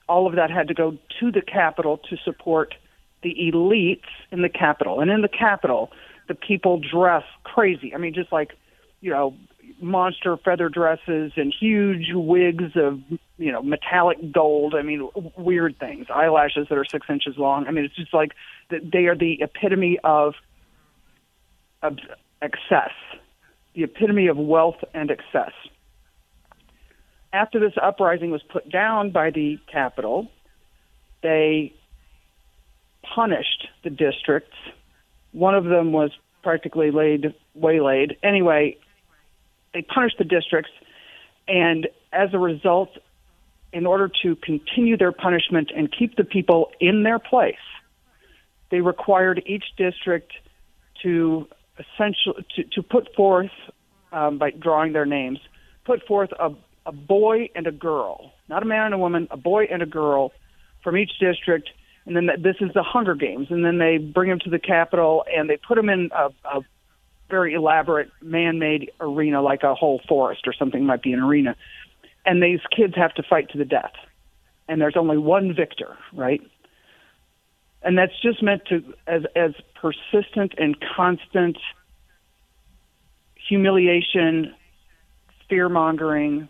all 0.08 0.26
of 0.26 0.34
that 0.36 0.50
had 0.50 0.68
to 0.68 0.74
go 0.74 0.96
to 1.20 1.30
the 1.30 1.42
capital 1.42 1.98
to 1.98 2.16
support 2.24 2.74
the 3.22 3.34
elites 3.52 4.08
in 4.32 4.42
the 4.42 4.48
capital. 4.48 5.00
And 5.00 5.10
in 5.10 5.20
the 5.20 5.28
capital, 5.28 5.90
the 6.28 6.34
people 6.34 6.80
dress 6.80 7.24
crazy. 7.44 7.94
I 7.94 7.98
mean, 7.98 8.14
just 8.14 8.32
like, 8.32 8.52
you 9.00 9.10
know, 9.10 9.34
monster 9.80 10.36
feather 10.36 10.68
dresses 10.68 11.32
and 11.36 11.54
huge 11.58 12.12
wigs 12.12 12.76
of, 12.76 13.00
you 13.36 13.52
know, 13.52 13.62
metallic 13.62 14.32
gold. 14.32 14.74
I 14.74 14.82
mean, 14.82 15.08
weird 15.36 15.78
things. 15.78 16.06
Eyelashes 16.12 16.68
that 16.68 16.78
are 16.78 16.84
six 16.84 17.06
inches 17.08 17.36
long. 17.36 17.66
I 17.66 17.70
mean, 17.70 17.84
it's 17.84 17.96
just 17.96 18.14
like 18.14 18.32
they 18.70 19.06
are 19.06 19.16
the 19.16 19.40
epitome 19.40 19.98
of, 20.04 20.34
excess, 22.42 22.92
the 23.74 23.84
epitome 23.84 24.26
of 24.26 24.36
wealth 24.36 24.82
and 24.94 25.10
excess 25.10 25.52
after 27.32 27.60
this 27.60 27.72
uprising 27.80 28.30
was 28.30 28.42
put 28.42 28.70
down 28.70 29.10
by 29.10 29.30
the 29.30 29.58
capital, 29.70 30.30
they 31.22 31.74
punished 33.14 33.68
the 33.84 33.90
districts. 33.90 34.56
One 35.32 35.54
of 35.54 35.64
them 35.64 35.92
was 35.92 36.10
practically 36.42 36.90
laid 36.90 37.34
waylaid. 37.54 38.16
Anyway, 38.22 38.78
they 39.74 39.82
punished 39.82 40.18
the 40.18 40.24
districts, 40.24 40.70
and 41.46 41.88
as 42.12 42.30
a 42.32 42.38
result, 42.38 42.90
in 43.72 43.86
order 43.86 44.10
to 44.22 44.36
continue 44.36 44.96
their 44.96 45.12
punishment 45.12 45.70
and 45.74 45.92
keep 45.96 46.16
the 46.16 46.24
people 46.24 46.70
in 46.80 47.02
their 47.02 47.18
place, 47.18 47.56
they 48.70 48.80
required 48.80 49.42
each 49.46 49.64
district 49.76 50.32
to 51.02 51.46
essentially 51.78 52.44
to, 52.56 52.64
to 52.64 52.82
put 52.82 53.14
forth 53.14 53.50
um, 54.12 54.38
by 54.38 54.50
drawing 54.50 54.92
their 54.92 55.06
names, 55.06 55.38
put 55.84 56.06
forth 56.06 56.30
a 56.40 56.50
a 56.88 56.92
boy 56.92 57.50
and 57.54 57.66
a 57.66 57.70
girl, 57.70 58.32
not 58.48 58.62
a 58.62 58.66
man 58.66 58.86
and 58.86 58.94
a 58.94 58.98
woman, 58.98 59.28
a 59.30 59.36
boy 59.36 59.64
and 59.70 59.82
a 59.82 59.86
girl 59.86 60.32
from 60.82 60.96
each 60.96 61.12
district. 61.20 61.68
And 62.06 62.16
then 62.16 62.30
this 62.42 62.56
is 62.60 62.70
the 62.72 62.82
Hunger 62.82 63.14
Games. 63.14 63.48
And 63.50 63.62
then 63.62 63.76
they 63.76 63.98
bring 63.98 64.30
them 64.30 64.38
to 64.40 64.50
the 64.50 64.58
Capitol 64.58 65.24
and 65.32 65.50
they 65.50 65.58
put 65.58 65.76
them 65.76 65.90
in 65.90 66.08
a, 66.16 66.30
a 66.44 66.60
very 67.28 67.54
elaborate 67.54 68.10
man 68.22 68.58
made 68.58 68.90
arena, 69.00 69.42
like 69.42 69.62
a 69.62 69.74
whole 69.74 70.00
forest 70.08 70.46
or 70.46 70.52
something 70.52 70.84
might 70.84 71.02
be 71.02 71.12
an 71.12 71.20
arena. 71.20 71.56
And 72.24 72.42
these 72.42 72.60
kids 72.74 72.94
have 72.96 73.14
to 73.14 73.22
fight 73.22 73.50
to 73.50 73.58
the 73.58 73.64
death. 73.64 73.92
And 74.68 74.80
there's 74.80 74.96
only 74.96 75.18
one 75.18 75.54
victor, 75.54 75.96
right? 76.12 76.42
And 77.82 77.96
that's 77.96 78.18
just 78.20 78.42
meant 78.42 78.66
to, 78.66 78.82
as, 79.06 79.22
as 79.36 79.52
persistent 79.74 80.54
and 80.58 80.76
constant 80.96 81.56
humiliation, 83.48 84.54
fear 85.48 85.68
mongering, 85.68 86.48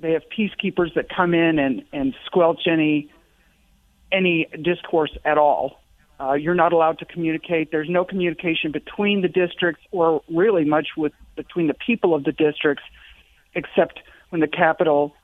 they 0.00 0.12
have 0.12 0.22
peacekeepers 0.36 0.94
that 0.94 1.08
come 1.08 1.32
in 1.34 1.58
and, 1.58 1.84
and 1.92 2.14
squelch 2.26 2.62
any 2.66 3.10
any 4.12 4.46
discourse 4.62 5.16
at 5.24 5.36
all. 5.36 5.80
Uh, 6.18 6.32
you're 6.32 6.54
not 6.54 6.72
allowed 6.72 6.98
to 6.98 7.04
communicate. 7.04 7.70
There's 7.70 7.90
no 7.90 8.04
communication 8.04 8.72
between 8.72 9.20
the 9.20 9.28
districts 9.28 9.82
or 9.90 10.22
really 10.28 10.64
much 10.64 10.88
with 10.96 11.12
between 11.36 11.66
the 11.66 11.74
people 11.74 12.14
of 12.14 12.24
the 12.24 12.32
districts, 12.32 12.84
except 13.54 14.00
when 14.30 14.40
the 14.40 14.48
Capitol 14.48 15.14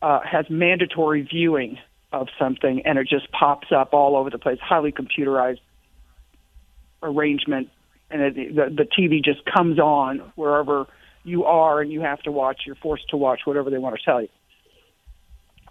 uh, 0.00 0.20
has 0.20 0.46
mandatory 0.48 1.22
viewing 1.22 1.78
of 2.12 2.28
something 2.38 2.82
and 2.86 2.98
it 2.98 3.06
just 3.06 3.30
pops 3.32 3.68
up 3.70 3.92
all 3.92 4.16
over 4.16 4.30
the 4.30 4.38
place, 4.38 4.58
highly 4.60 4.92
computerized 4.92 5.60
arrangement, 7.02 7.68
and 8.10 8.22
it, 8.22 8.54
the, 8.54 8.70
the 8.74 8.84
TV 8.84 9.22
just 9.22 9.44
comes 9.44 9.78
on 9.78 10.32
wherever 10.34 10.86
you 11.24 11.44
are 11.44 11.80
and 11.80 11.92
you 11.92 12.00
have 12.00 12.20
to 12.22 12.32
watch, 12.32 12.62
you're 12.64 12.76
forced 12.76 13.08
to 13.10 13.16
watch 13.16 13.40
whatever 13.44 13.68
they 13.68 13.78
want 13.78 13.96
to 13.96 14.02
tell 14.02 14.22
you. 14.22 14.28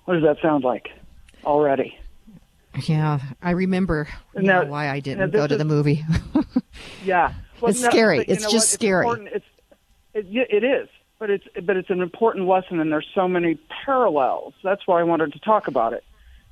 What 0.06 0.14
does 0.14 0.24
that 0.24 0.38
sound 0.42 0.64
like 0.64 0.90
already? 1.44 1.98
Yeah, 2.84 3.20
I 3.42 3.52
remember 3.52 4.08
now, 4.36 4.66
why 4.66 4.90
I 4.90 5.00
didn't 5.00 5.32
go 5.32 5.48
to 5.48 5.54
is, 5.54 5.58
the 5.58 5.66
movie. 5.66 6.06
yeah, 7.04 7.34
well, 7.62 7.72
it's 7.72 7.82
no, 7.82 7.90
scary. 7.90 8.20
It's 8.20 8.44
just 8.44 8.54
what? 8.54 8.64
scary. 8.64 9.08
It's, 9.34 9.46
it's 10.14 10.28
it, 10.32 10.48
it 10.52 10.64
is, 10.64 10.90
but 11.20 11.30
it's 11.30 11.46
but 11.64 11.78
it's 11.78 11.90
an 11.90 12.02
important 12.02 12.48
lesson, 12.48 12.80
and 12.80 12.92
there's 12.92 13.08
so 13.16 13.28
many 13.28 13.60
parallels. 13.86 14.54
That's 14.64 14.86
why 14.86 15.00
I 15.00 15.04
wanted 15.04 15.34
to 15.34 15.40
talk 15.40 15.68
about 15.68 15.94
it. 15.94 16.04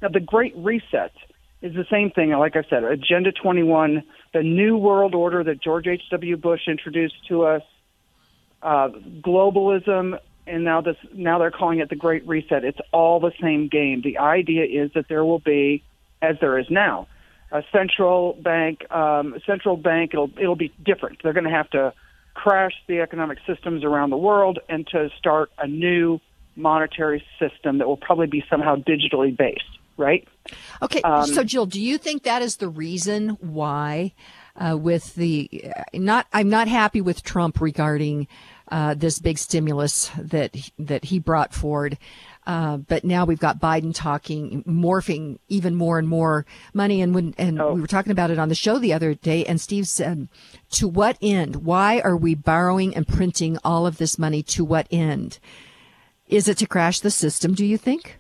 Now, 0.01 0.09
the 0.09 0.19
Great 0.19 0.55
Reset 0.55 1.11
is 1.61 1.73
the 1.73 1.85
same 1.89 2.11
thing. 2.11 2.31
Like 2.31 2.55
I 2.55 2.63
said, 2.69 2.83
Agenda 2.83 3.31
21, 3.31 4.03
the 4.33 4.43
New 4.43 4.77
World 4.77 5.15
Order 5.15 5.43
that 5.43 5.61
George 5.61 5.87
H.W. 5.87 6.37
Bush 6.37 6.67
introduced 6.67 7.15
to 7.27 7.43
us, 7.43 7.63
uh, 8.61 8.89
globalism, 9.21 10.19
and 10.47 10.63
now 10.63 10.81
this 10.81 10.97
now 11.13 11.39
they're 11.39 11.51
calling 11.51 11.79
it 11.79 11.89
the 11.89 11.95
Great 11.95 12.27
Reset. 12.27 12.63
It's 12.63 12.79
all 12.91 13.19
the 13.19 13.31
same 13.41 13.67
game. 13.67 14.01
The 14.03 14.19
idea 14.19 14.65
is 14.65 14.91
that 14.93 15.07
there 15.07 15.25
will 15.25 15.39
be, 15.39 15.83
as 16.25 16.37
there 16.39 16.57
is 16.57 16.65
now, 16.69 17.07
a 17.51 17.63
central 17.71 18.33
bank. 18.41 18.89
Um, 18.91 19.35
central 19.45 19.77
bank. 19.77 20.11
It'll 20.13 20.31
it'll 20.39 20.55
be 20.55 20.73
different. 20.83 21.21
They're 21.23 21.33
going 21.33 21.45
to 21.45 21.49
have 21.51 21.69
to 21.71 21.93
crash 22.33 22.73
the 22.87 22.99
economic 22.99 23.37
systems 23.47 23.83
around 23.83 24.09
the 24.09 24.17
world 24.17 24.59
and 24.67 24.85
to 24.87 25.09
start 25.17 25.49
a 25.57 25.67
new 25.67 26.19
monetary 26.57 27.23
system 27.39 27.77
that 27.77 27.87
will 27.87 27.97
probably 27.97 28.27
be 28.27 28.43
somehow 28.49 28.75
digitally 28.75 29.35
based 29.35 29.63
right? 29.97 30.27
Okay, 30.81 31.01
um, 31.01 31.25
so 31.25 31.43
Jill, 31.43 31.65
do 31.65 31.81
you 31.81 31.97
think 31.97 32.23
that 32.23 32.41
is 32.41 32.57
the 32.57 32.67
reason 32.67 33.29
why, 33.39 34.13
uh, 34.55 34.77
with 34.77 35.15
the 35.15 35.49
not, 35.93 36.27
I'm 36.33 36.49
not 36.49 36.67
happy 36.67 37.01
with 37.01 37.23
Trump 37.23 37.61
regarding 37.61 38.27
uh, 38.69 38.93
this 38.95 39.19
big 39.19 39.37
stimulus 39.37 40.11
that 40.17 40.55
that 40.79 41.05
he 41.05 41.19
brought 41.19 41.53
forward. 41.53 41.97
Uh, 42.45 42.77
but 42.77 43.03
now 43.03 43.25
we've 43.25 43.39
got 43.39 43.59
Biden 43.59 43.93
talking, 43.93 44.63
morphing 44.65 45.39
even 45.47 45.75
more 45.75 45.97
and 45.97 46.07
more 46.07 46.45
money. 46.73 47.01
And 47.01 47.15
when, 47.15 47.33
and 47.37 47.59
oh. 47.59 47.73
we 47.73 47.81
were 47.81 47.87
talking 47.87 48.11
about 48.11 48.29
it 48.31 48.37
on 48.37 48.49
the 48.49 48.55
show 48.55 48.77
the 48.77 48.93
other 48.93 49.13
day, 49.13 49.43
and 49.45 49.59
Steve 49.59 49.87
said, 49.87 50.27
to 50.71 50.87
what 50.87 51.17
end? 51.21 51.57
Why 51.57 51.99
are 52.01 52.15
we 52.15 52.35
borrowing 52.35 52.95
and 52.95 53.07
printing 53.07 53.57
all 53.63 53.87
of 53.87 53.97
this 53.97 54.19
money? 54.19 54.43
To 54.43 54.63
what 54.63 54.87
end? 54.91 55.39
Is 56.27 56.47
it 56.47 56.57
to 56.59 56.67
crash 56.67 56.99
the 56.99 57.11
system, 57.11 57.53
do 57.53 57.65
you 57.65 57.77
think? 57.77 58.19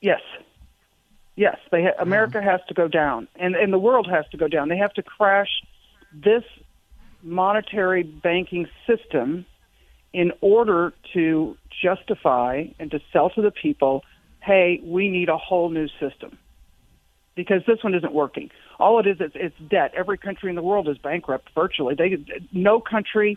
Yes. 0.00 0.20
Yes, 1.36 1.58
they 1.72 1.84
ha- 1.84 2.00
America 2.00 2.40
has 2.40 2.60
to 2.68 2.74
go 2.74 2.86
down, 2.86 3.26
and 3.34 3.56
and 3.56 3.72
the 3.72 3.78
world 3.78 4.06
has 4.08 4.24
to 4.30 4.36
go 4.36 4.46
down. 4.46 4.68
They 4.68 4.76
have 4.76 4.94
to 4.94 5.02
crash 5.02 5.48
this 6.12 6.44
monetary 7.24 8.04
banking 8.04 8.68
system 8.86 9.44
in 10.14 10.32
order 10.40 10.94
to 11.12 11.56
justify 11.82 12.64
and 12.78 12.90
to 12.90 13.00
sell 13.12 13.28
to 13.30 13.42
the 13.42 13.50
people, 13.50 14.02
hey, 14.40 14.80
we 14.82 15.10
need 15.10 15.28
a 15.28 15.36
whole 15.36 15.68
new 15.68 15.88
system 16.00 16.38
because 17.34 17.60
this 17.66 17.82
one 17.84 17.94
isn't 17.94 18.14
working. 18.14 18.50
All 18.78 18.98
it 19.00 19.06
is, 19.06 19.16
it's, 19.20 19.34
it's 19.36 19.56
debt. 19.68 19.92
Every 19.94 20.16
country 20.16 20.48
in 20.48 20.56
the 20.56 20.62
world 20.62 20.88
is 20.88 20.96
bankrupt 20.96 21.50
virtually. 21.54 21.94
They, 21.94 22.24
no 22.52 22.80
country 22.80 23.36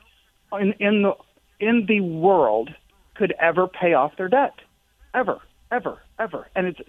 in, 0.54 0.74
in 0.80 1.02
the 1.02 1.14
in 1.60 1.88
the 1.88 2.02
world 2.02 2.70
could 3.16 3.34
ever 3.40 3.68
pay 3.68 3.94
off 3.94 4.16
their 4.16 4.30
debt, 4.30 4.54
ever 5.14 5.42
ever, 5.72 6.00
ever. 6.20 6.48
And 6.56 6.68
it's 6.68 6.80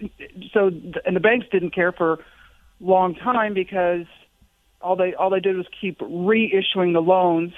so, 0.53 0.71
and 1.05 1.15
the 1.15 1.19
banks 1.19 1.47
didn't 1.51 1.71
care 1.71 1.91
for 1.91 2.13
a 2.13 2.17
long 2.79 3.15
time 3.15 3.53
because 3.53 4.05
all 4.81 4.95
they 4.95 5.13
all 5.13 5.29
they 5.29 5.39
did 5.39 5.57
was 5.57 5.65
keep 5.79 5.99
reissuing 5.99 6.93
the 6.93 7.01
loans, 7.01 7.53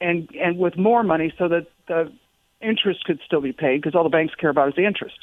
and 0.00 0.28
and 0.34 0.58
with 0.58 0.76
more 0.76 1.02
money 1.02 1.32
so 1.38 1.48
that 1.48 1.66
the 1.88 2.12
interest 2.60 3.04
could 3.04 3.20
still 3.24 3.40
be 3.40 3.52
paid 3.52 3.80
because 3.80 3.94
all 3.94 4.02
the 4.02 4.10
banks 4.10 4.34
care 4.34 4.50
about 4.50 4.68
is 4.68 4.74
the 4.74 4.86
interest. 4.86 5.18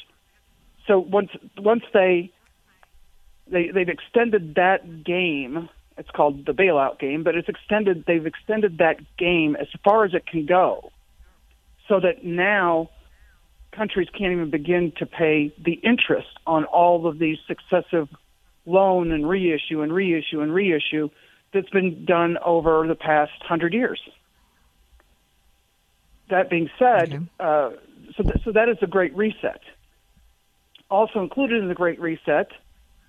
So 0.86 0.98
once 0.98 1.30
once 1.58 1.84
they 1.92 2.32
they 3.46 3.70
they've 3.72 3.88
extended 3.88 4.54
that 4.56 5.04
game. 5.04 5.68
It's 5.96 6.10
called 6.10 6.44
the 6.44 6.52
bailout 6.52 6.98
game, 6.98 7.22
but 7.22 7.36
it's 7.36 7.48
extended. 7.48 8.04
They've 8.06 8.26
extended 8.26 8.78
that 8.78 8.98
game 9.16 9.54
as 9.54 9.68
far 9.84 10.04
as 10.04 10.12
it 10.12 10.26
can 10.26 10.44
go, 10.44 10.90
so 11.88 12.00
that 12.00 12.24
now 12.24 12.90
countries 13.70 14.08
can't 14.16 14.32
even 14.32 14.50
begin 14.50 14.92
to 14.98 15.06
pay 15.06 15.52
the 15.64 15.74
interest 15.74 16.28
on 16.46 16.64
all 16.64 17.06
of 17.06 17.18
these 17.18 17.38
successive 17.46 18.08
loan 18.66 19.12
and 19.12 19.28
reissue 19.28 19.82
and 19.82 19.92
reissue 19.92 20.40
and 20.40 20.52
reissue 20.52 21.10
that's 21.52 21.70
been 21.70 22.04
done 22.04 22.38
over 22.44 22.86
the 22.86 22.94
past 22.94 23.32
hundred 23.40 23.72
years. 23.72 24.00
That 26.30 26.50
being 26.50 26.70
said, 26.78 27.12
okay. 27.12 27.24
uh, 27.38 27.70
so, 28.16 28.22
th- 28.22 28.44
so 28.44 28.52
that 28.52 28.68
is 28.68 28.76
the 28.80 28.86
Great 28.86 29.14
Reset. 29.16 29.60
Also 30.90 31.20
included 31.20 31.62
in 31.62 31.68
the 31.68 31.74
Great 31.74 32.00
Reset, 32.00 32.48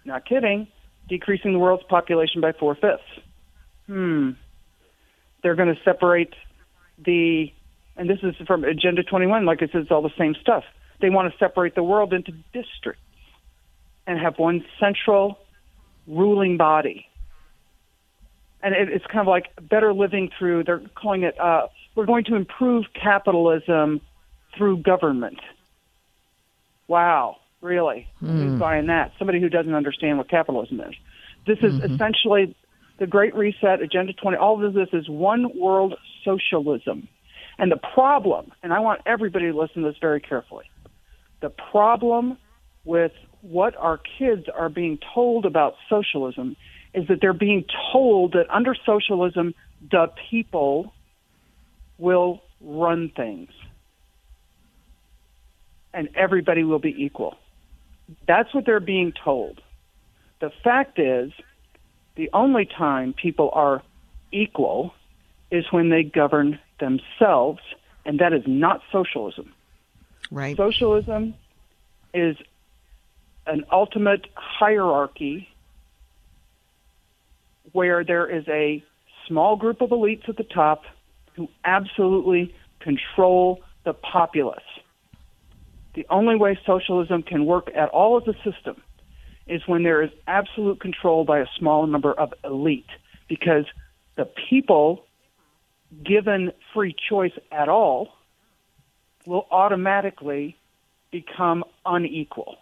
not 0.04 0.26
kidding, 0.26 0.68
decreasing 1.08 1.54
the 1.54 1.60
world's 1.60 1.84
population 1.84 2.42
by 2.42 2.52
four 2.52 2.76
fifths. 2.76 3.04
Hmm. 3.88 4.32
They're 5.44 5.56
going 5.56 5.74
to 5.74 5.82
separate 5.84 6.34
the 6.98 7.52
and 7.98 8.10
this 8.10 8.20
is 8.24 8.36
from 8.46 8.64
Agenda 8.64 9.04
21, 9.04 9.46
like 9.46 9.62
I 9.62 9.68
said, 9.68 9.82
it's 9.82 9.92
all 9.92 10.02
the 10.02 10.14
same 10.18 10.36
stuff. 10.42 10.64
They 11.02 11.10
want 11.10 11.32
to 11.32 11.38
separate 11.38 11.76
the 11.76 11.84
world 11.84 12.14
into 12.14 12.32
districts 12.54 13.02
and 14.06 14.20
have 14.20 14.38
one 14.38 14.66
central 14.80 15.40
ruling 16.08 16.58
body. 16.58 17.08
And 18.62 18.76
it, 18.76 18.90
it's 18.90 19.06
kind 19.06 19.20
of 19.20 19.28
like 19.28 19.48
better 19.62 19.94
living 19.94 20.30
through, 20.38 20.66
they're 20.66 20.82
calling 20.96 21.24
it, 21.24 21.40
uh, 21.40 21.68
we're 21.96 22.06
going 22.06 22.26
to 22.26 22.36
improve 22.36 22.86
capitalism 22.94 24.02
through 24.58 24.78
government. 24.78 25.40
Wow, 26.88 27.38
really? 27.62 28.08
Mm. 28.22 28.50
Who's 28.50 28.60
buying 28.60 28.88
that? 28.88 29.14
Somebody 29.18 29.42
who 29.42 29.50
doesn't 29.50 29.74
understand 29.74 30.18
what 30.18 30.30
capitalism 30.30 30.82
is. 30.82 30.94
This 31.48 31.60
is 31.60 31.74
mm-hmm. 31.74 31.94
essentially 31.94 32.56
the 33.00 33.08
Great 33.08 33.36
Reset, 33.36 33.82
Agenda 33.82 34.14
20. 34.14 34.38
All 34.38 34.64
of 34.64 34.74
this 34.74 34.90
is 34.94 35.10
one 35.10 35.58
world 35.58 35.96
socialism. 36.24 37.08
And 37.58 37.72
the 37.72 37.80
problem, 37.94 38.52
and 38.64 38.74
I 38.74 38.80
want 38.80 39.02
everybody 39.06 39.52
to 39.52 39.58
listen 39.58 39.84
to 39.84 39.90
this 39.90 39.98
very 40.00 40.20
carefully, 40.20 40.66
the 41.42 41.50
problem 41.50 42.38
with 42.84 43.14
what 43.42 43.76
our 43.78 44.00
kids 44.18 44.46
are 44.54 44.70
being 44.70 45.00
told 45.14 45.46
about 45.46 45.76
socialism 45.90 46.56
is 46.94 47.08
that 47.08 47.20
they're 47.22 47.34
being 47.34 47.66
told 47.92 48.34
that 48.34 48.46
under 48.50 48.76
socialism, 48.86 49.54
the 49.92 50.08
people 50.30 50.94
will 51.98 52.42
run 52.62 53.10
things 53.16 53.50
and 55.96 56.10
everybody 56.16 56.64
will 56.64 56.80
be 56.80 56.94
equal. 57.04 57.36
That's 58.28 58.54
what 58.54 58.66
they're 58.66 58.80
being 58.80 59.14
told. 59.14 59.62
The 60.42 60.52
fact 60.64 61.00
is, 61.00 61.32
the 62.16 62.30
only 62.34 62.66
time 62.66 63.14
people 63.14 63.50
are 63.54 63.82
equal 64.32 64.94
is 65.50 65.66
when 65.72 65.90
they 65.90 66.04
govern 66.04 66.60
themselves, 66.80 67.62
and 68.06 68.20
that 68.20 68.34
is 68.34 68.44
not 68.46 68.82
socialism. 68.92 69.54
Right. 70.30 70.58
Socialism 70.58 71.34
is 72.14 72.36
an 73.48 73.64
ultimate 73.72 74.28
hierarchy 74.36 75.48
where 77.72 78.04
there 78.04 78.28
is 78.28 78.46
a 78.48 78.84
small 79.28 79.56
group 79.56 79.82
of 79.82 79.90
elites 79.90 80.28
at 80.28 80.38
the 80.38 80.44
top 80.44 80.84
who 81.36 81.50
absolutely 81.64 82.54
control 82.80 83.62
the 83.84 83.94
populace. 83.94 84.64
The 85.94 86.06
only 86.10 86.36
way 86.36 86.60
socialism 86.66 87.24
can 87.24 87.46
work 87.46 87.70
at 87.76 87.90
all 87.90 88.22
as 88.22 88.28
a 88.28 88.52
system 88.52 88.82
is 89.48 89.62
when 89.68 89.84
there 89.84 90.02
is 90.02 90.10
absolute 90.28 90.80
control 90.80 91.24
by 91.24 91.40
a 91.40 91.46
small 91.58 91.86
number 91.88 92.12
of 92.14 92.34
elite 92.44 92.90
because 93.28 93.66
the 94.16 94.28
people 94.50 95.06
given 96.04 96.52
free 96.74 96.96
choice 97.10 97.32
at 97.52 97.70
all, 97.70 98.10
will 99.26 99.48
automatically 99.52 100.56
become 101.12 101.64
unequal, 101.86 102.58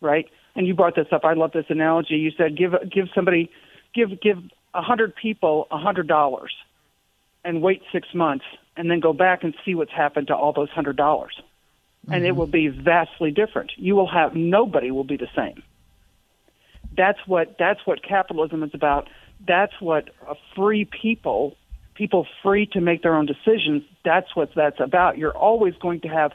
right? 0.00 0.26
And 0.54 0.66
you 0.66 0.74
brought 0.74 0.94
this 0.94 1.08
up. 1.10 1.24
I 1.24 1.34
love 1.34 1.52
this 1.52 1.66
analogy. 1.68 2.14
You 2.14 2.30
said 2.36 2.56
give 2.56 2.72
give 2.90 3.08
somebody 3.14 3.50
give 3.94 4.20
give 4.20 4.38
a 4.74 4.82
hundred 4.82 5.14
people 5.16 5.66
a 5.70 5.78
hundred 5.78 6.06
dollars, 6.06 6.52
and 7.46 7.62
wait 7.62 7.80
six 7.92 8.08
months, 8.12 8.44
and 8.76 8.90
then 8.90 9.00
go 9.00 9.12
back 9.12 9.44
and 9.44 9.54
see 9.64 9.74
what's 9.74 9.92
happened 9.92 10.26
to 10.26 10.34
all 10.34 10.52
those 10.52 10.68
hundred 10.70 10.96
dollars, 10.96 11.34
mm-hmm. 11.38 12.12
and 12.12 12.24
it 12.24 12.30
mm-hmm. 12.30 12.38
will 12.38 12.46
be 12.46 12.68
vastly 12.68 13.30
different. 13.30 13.72
You 13.76 13.94
will 13.94 14.10
have 14.10 14.34
nobody 14.34 14.90
will 14.90 15.04
be 15.04 15.16
the 15.16 15.28
same. 15.34 15.62
That's 16.96 17.18
what 17.26 17.56
that's 17.58 17.80
what 17.86 18.02
capitalism 18.02 18.62
is 18.62 18.72
about. 18.74 19.08
That's 19.46 19.72
what 19.80 20.10
a 20.28 20.34
free 20.54 20.86
people, 20.86 21.56
people 21.94 22.26
free 22.42 22.66
to 22.72 22.80
make 22.80 23.02
their 23.02 23.14
own 23.14 23.26
decisions. 23.26 23.84
That's 24.04 24.34
what 24.34 24.50
that's 24.54 24.80
about. 24.80 25.16
You're 25.16 25.36
always 25.36 25.74
going 25.80 26.00
to 26.00 26.08
have 26.08 26.32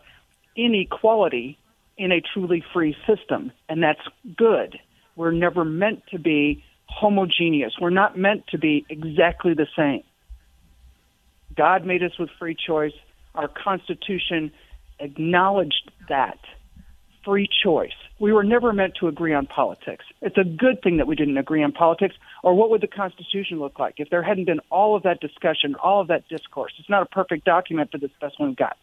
inequality 0.56 1.58
in 1.98 2.12
a 2.12 2.22
truly 2.22 2.64
free 2.74 2.96
system, 3.06 3.52
and 3.68 3.84
that's 3.84 4.02
good. 4.38 4.80
We're 5.16 5.32
never 5.32 5.66
meant 5.66 6.04
to 6.12 6.20
be 6.20 6.64
homogeneous. 6.86 7.74
We're 7.80 7.90
not 7.90 8.18
meant 8.18 8.48
to 8.48 8.58
be 8.58 8.86
exactly 8.90 9.54
the 9.54 9.68
same. 9.76 10.04
God 11.56 11.86
made 11.86 12.04
us 12.04 12.18
with 12.20 12.30
free 12.40 12.56
choice. 12.56 12.94
Our 13.36 13.48
Constitution 13.48 14.52
acknowledged 15.00 15.92
that 16.10 16.38
free 17.24 17.48
choice. 17.64 17.94
We 18.20 18.34
were 18.34 18.44
never 18.44 18.74
meant 18.74 18.94
to 19.00 19.08
agree 19.08 19.34
on 19.34 19.46
politics. 19.48 20.06
It's 20.22 20.38
a 20.38 20.44
good 20.44 20.82
thing 20.84 20.98
that 20.98 21.08
we 21.08 21.16
didn't 21.16 21.38
agree 21.38 21.64
on 21.64 21.72
politics, 21.72 22.16
or 22.44 22.54
what 22.54 22.70
would 22.70 22.82
the 22.82 22.88
Constitution 22.88 23.60
look 23.60 23.80
like 23.80 23.96
if 23.98 24.10
there 24.10 24.24
hadn't 24.24 24.46
been 24.46 24.60
all 24.70 24.96
of 24.96 25.04
that 25.04 25.20
discussion, 25.20 25.76
all 25.76 26.02
of 26.02 26.08
that 26.08 26.28
discourse? 26.30 26.74
It's 26.80 26.90
not 26.90 27.02
a 27.04 27.06
perfect 27.06 27.46
document, 27.46 27.90
but 27.92 28.04
it's 28.04 28.14
the 28.20 28.28
best 28.28 28.40
one 28.40 28.50
we've 28.50 28.58
got. 28.58 28.78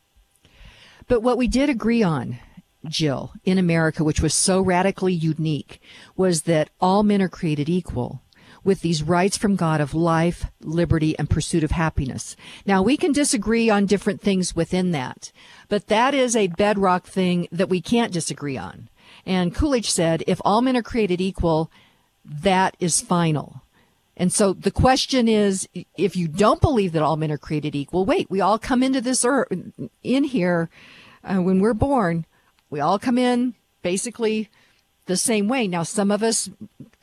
But 1.07 1.23
what 1.23 1.39
we 1.39 1.49
did 1.49 1.69
agree 1.69 2.03
on, 2.03 2.39
Jill, 2.87 3.33
in 3.45 3.59
America, 3.59 4.05
which 4.05 4.21
was 4.21 4.35
so 4.35 4.61
radically 4.61 5.13
unique, 5.13 5.81
was 6.17 6.43
that 6.43 6.71
all 6.81 7.03
men 7.03 7.23
are 7.23 7.29
created 7.29 7.69
equal 7.69 8.23
with 8.69 8.83
these 8.83 9.03
rights 9.03 9.39
from 9.39 9.57
God 9.57 9.81
of 9.81 9.95
life, 9.95 10.45
liberty, 10.61 11.19
and 11.19 11.31
pursuit 11.31 11.65
of 11.65 11.71
happiness. 11.71 12.37
Now, 12.67 12.83
we 12.83 12.99
can 12.99 13.13
disagree 13.13 13.71
on 13.71 13.87
different 13.87 14.21
things 14.21 14.55
within 14.55 14.91
that, 14.91 15.33
but 15.71 15.87
that 15.87 16.13
is 16.13 16.37
a 16.37 16.49
bedrock 16.49 17.07
thing 17.07 17.49
that 17.51 17.71
we 17.71 17.81
can't 17.81 18.13
disagree 18.13 18.59
on. 18.59 18.91
And 19.25 19.55
Coolidge 19.55 19.91
said, 19.91 20.23
if 20.27 20.39
all 20.45 20.61
men 20.61 20.77
are 20.77 20.83
created 20.83 21.19
equal, 21.19 21.71
that 22.27 22.77
is 22.79 23.01
final. 23.01 23.63
And 24.19 24.31
so 24.33 24.53
the 24.53 24.71
question 24.71 25.29
is, 25.29 25.67
if 25.97 26.15
you 26.15 26.29
don't 26.29 26.61
believe 26.61 26.93
that 26.93 27.03
all 27.03 27.17
men 27.17 27.33
are 27.33 27.39
created 27.39 27.75
equal, 27.75 28.05
wait, 28.05 28.31
we 28.31 28.43
all 28.43 28.59
come 28.59 28.83
into 28.83 29.01
this 29.01 29.25
earth, 29.25 29.49
in 30.03 30.25
here 30.25 30.69
uh, 31.25 31.37
when 31.37 31.61
we're 31.61 31.73
born. 31.73 32.27
We 32.69 32.81
all 32.81 32.99
come 32.99 33.17
in 33.17 33.55
basically 33.81 34.51
the 35.07 35.17
same 35.17 35.49
way. 35.49 35.67
Now, 35.67 35.85
some 35.85 36.11
of 36.11 36.23
us 36.23 36.51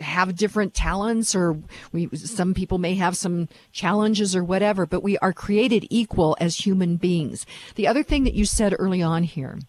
have 0.06 0.36
different 0.36 0.74
talents 0.74 1.36
or 1.36 1.58
we, 1.92 2.08
some 2.16 2.54
people 2.54 2.78
may 2.78 2.96
have 2.96 3.18
some 3.18 3.50
challenges 3.72 4.36
or 4.36 4.44
whatever, 4.44 4.86
but 4.86 5.04
we 5.04 5.18
are 5.18 5.34
created 5.34 5.86
equal 5.90 6.38
as 6.40 6.66
human 6.66 6.96
beings. 6.98 7.46
The 7.76 7.88
other 7.88 8.04
thing 8.04 8.24
that 8.24 8.34
you 8.34 8.46
said 8.46 8.76
early 8.78 9.02
on 9.02 9.24
here 9.24 9.60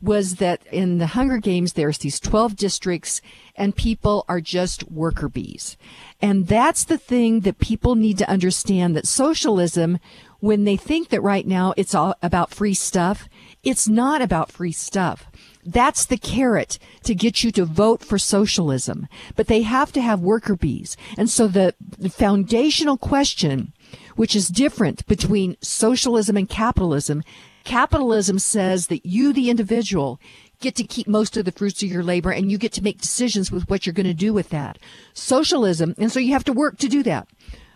was 0.00 0.36
that 0.36 0.64
in 0.70 0.98
the 0.98 1.08
Hunger 1.08 1.38
Games, 1.38 1.72
there's 1.72 1.98
these 1.98 2.20
12 2.20 2.56
districts 2.56 3.20
and 3.56 3.74
people 3.74 4.24
are 4.28 4.40
just 4.40 4.88
worker 4.90 5.28
bees. 5.28 5.76
And 6.20 6.46
that's 6.46 6.84
the 6.84 6.98
thing 6.98 7.40
that 7.40 7.58
people 7.58 7.96
need 7.96 8.18
to 8.18 8.30
understand 8.30 8.94
that 8.94 9.08
socialism, 9.08 9.98
when 10.38 10.64
they 10.64 10.76
think 10.76 11.08
that 11.08 11.22
right 11.22 11.46
now 11.46 11.74
it's 11.76 11.94
all 11.94 12.14
about 12.22 12.54
free 12.54 12.74
stuff, 12.74 13.28
it's 13.68 13.86
not 13.86 14.22
about 14.22 14.50
free 14.50 14.72
stuff. 14.72 15.26
That's 15.62 16.06
the 16.06 16.16
carrot 16.16 16.78
to 17.02 17.14
get 17.14 17.44
you 17.44 17.52
to 17.52 17.66
vote 17.66 18.02
for 18.02 18.18
socialism. 18.18 19.08
But 19.36 19.48
they 19.48 19.60
have 19.60 19.92
to 19.92 20.00
have 20.00 20.20
worker 20.20 20.56
bees. 20.56 20.96
And 21.18 21.28
so 21.28 21.46
the, 21.46 21.74
foundational 22.08 22.96
question, 22.96 23.74
which 24.16 24.34
is 24.34 24.48
different 24.48 25.06
between 25.06 25.58
socialism 25.60 26.38
and 26.38 26.48
capitalism, 26.48 27.22
capitalism 27.64 28.38
says 28.38 28.86
that 28.86 29.04
you, 29.04 29.34
the 29.34 29.50
individual, 29.50 30.18
get 30.60 30.74
to 30.76 30.84
keep 30.84 31.06
most 31.06 31.36
of 31.36 31.44
the 31.44 31.52
fruits 31.52 31.82
of 31.82 31.90
your 31.90 32.02
labor 32.02 32.30
and 32.30 32.50
you 32.50 32.56
get 32.56 32.72
to 32.72 32.82
make 32.82 33.02
decisions 33.02 33.52
with 33.52 33.68
what 33.68 33.84
you're 33.84 33.92
going 33.92 34.06
to 34.06 34.14
do 34.14 34.32
with 34.32 34.48
that. 34.48 34.78
Socialism, 35.12 35.94
and 35.98 36.10
so 36.10 36.18
you 36.18 36.32
have 36.32 36.44
to 36.44 36.54
work 36.54 36.78
to 36.78 36.88
do 36.88 37.02
that. 37.02 37.28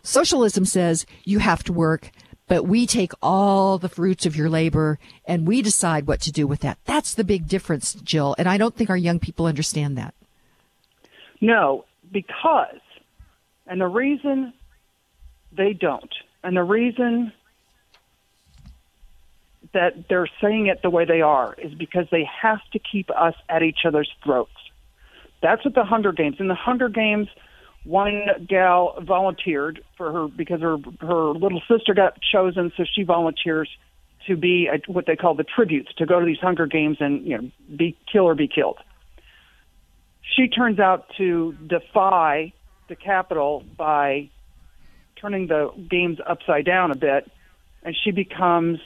Socialism 0.03 0.65
says 0.65 1.05
you 1.25 1.41
have 1.41 1.63
to 1.65 1.73
work 1.73 2.11
but 2.49 2.65
we 2.65 2.87
take 2.87 3.13
all 3.23 3.79
the 3.79 3.89
fruits 3.89 4.27
of 4.27 4.37
your 4.37 4.51
labor 4.51 4.99
and 5.25 5.47
we 5.47 5.63
decide 5.63 6.07
what 6.07 6.21
to 6.23 6.33
do 6.33 6.47
with 6.47 6.61
that. 6.61 6.79
That's 6.85 7.15
the 7.15 7.25
big 7.25 7.49
difference, 7.49 7.95
Jill. 7.95 8.35
And 8.39 8.49
I 8.49 8.59
don't 8.59 8.75
think 8.75 8.91
our 8.91 8.97
young 8.97 9.19
people 9.19 9.47
understand 9.47 9.97
that. 9.99 10.15
No, 11.41 11.85
because, 12.11 12.81
and 13.67 13.81
the 13.81 13.89
reason 13.89 14.53
they 15.51 15.73
don't, 15.73 16.13
and 16.45 16.57
the 16.57 16.63
reason 16.63 17.33
that 19.73 20.09
they're 20.09 20.29
saying 20.41 20.67
it 20.67 20.83
the 20.83 20.91
way 20.91 21.05
they 21.05 21.23
are 21.23 21.55
is 21.55 21.75
because 21.75 22.07
they 22.11 22.29
have 22.43 22.61
to 22.73 22.79
keep 22.79 23.11
us 23.11 23.35
at 23.49 23.63
each 23.63 23.81
other's 23.87 24.11
throats. 24.23 24.51
That's 25.41 25.65
what 25.65 25.75
the 25.75 25.85
Hunger 25.85 26.13
Games. 26.13 26.37
In 26.39 26.49
the 26.49 26.55
Hunger 26.55 26.89
Games, 26.89 27.29
one 27.85 28.23
gal 28.49 28.95
volunteered 29.01 29.83
for 29.97 30.13
her 30.13 30.29
because 30.29 30.61
her 30.61 30.77
her 31.01 31.31
little 31.31 31.63
sister 31.69 31.95
got 31.95 32.19
chosen, 32.21 32.73
so 32.77 32.85
she 32.85 33.03
volunteers 33.03 33.69
to 34.27 34.37
be 34.37 34.69
a, 34.69 34.79
what 34.91 35.07
they 35.07 35.17
call 35.17 35.35
the 35.35 35.45
tributes 35.45 35.93
to 35.95 36.07
go 36.07 36.21
to 36.21 36.27
these 36.27 36.39
Hunger 36.39 36.67
Games 36.67 36.99
and 37.01 37.27
you 37.27 37.39
know 37.39 37.51
be 37.77 37.97
kill 38.11 38.25
or 38.25 38.35
be 38.35 38.49
killed. 38.49 38.79
She 40.37 40.49
turns 40.49 40.79
out 40.79 41.07
to 41.19 41.53
defy 41.67 42.53
the 42.89 42.97
Capitol 42.97 43.65
by 43.77 44.31
turning 45.21 45.49
the 45.49 45.71
games 45.91 46.19
upside 46.27 46.65
down 46.65 46.91
a 46.91 46.97
bit, 46.97 47.31
and 47.83 47.97
she 48.05 48.13
becomes 48.13 48.79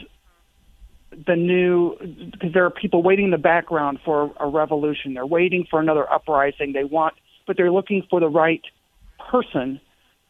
the 1.27 1.37
new 1.37 1.97
because 2.33 2.53
there 2.53 2.65
are 2.65 2.71
people 2.71 3.03
waiting 3.03 3.27
in 3.27 3.31
the 3.31 3.39
background 3.39 3.99
for 4.05 4.33
a 4.41 4.47
revolution. 4.47 5.15
They're 5.15 5.27
waiting 5.27 5.67
for 5.69 5.81
another 5.81 6.11
uprising. 6.11 6.73
They 6.73 6.85
want, 6.85 7.15
but 7.47 7.57
they're 7.57 7.71
looking 7.71 8.07
for 8.09 8.21
the 8.21 8.29
right 8.29 8.63
person 9.31 9.81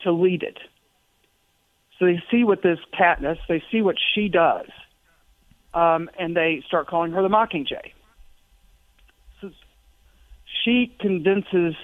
to 0.03 0.13
lead 0.13 0.43
it. 0.43 0.59
So 1.99 2.05
they 2.07 2.23
see 2.31 2.45
what 2.45 2.63
this 2.63 2.79
Katniss, 2.99 3.39
they 3.49 3.63
see 3.71 3.81
what 3.83 3.97
she 4.15 4.29
does, 4.29 4.67
um, 5.73 6.11
and 6.19 6.37
they 6.37 6.63
start 6.67 6.87
calling 6.87 7.13
her 7.13 7.23
the 7.23 7.29
Mockingjay. 7.29 7.93
So 9.41 9.51
she 10.65 10.95
convinces, 11.01 11.75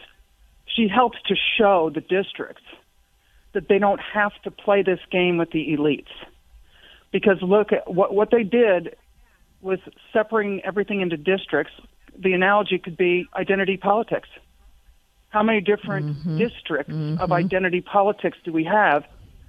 she 0.67 0.89
helps 0.89 1.19
to 1.29 1.35
show 1.59 1.91
the 1.93 2.01
districts 2.01 2.63
that 3.55 3.69
they 3.69 3.79
don't 3.79 4.01
have 4.01 4.33
to 4.45 4.51
play 4.51 4.83
this 4.83 5.01
game 5.11 5.39
with 5.39 5.51
the 5.51 5.77
elites. 5.77 6.13
Because 7.11 7.37
look 7.43 7.73
at 7.73 7.93
what 7.93 8.15
what 8.15 8.31
they 8.31 8.43
did 8.43 8.97
was 9.61 9.79
separating 10.13 10.63
everything 10.65 11.03
into 11.03 11.17
districts. 11.17 11.73
The 12.19 12.33
analogy 12.33 12.79
could 12.79 12.97
be 12.97 13.27
identity 13.35 13.77
politics. 13.77 14.29
How 15.33 15.43
many 15.43 15.63
different 15.63 16.19
mm-hmm. 16.19 16.37
districts 16.37 16.93
mm-hmm. 16.93 17.19
of 17.19 17.33
identity 17.33 17.81
politics 17.81 18.37
do 18.45 18.53
we 18.53 18.65
have? 18.65 19.05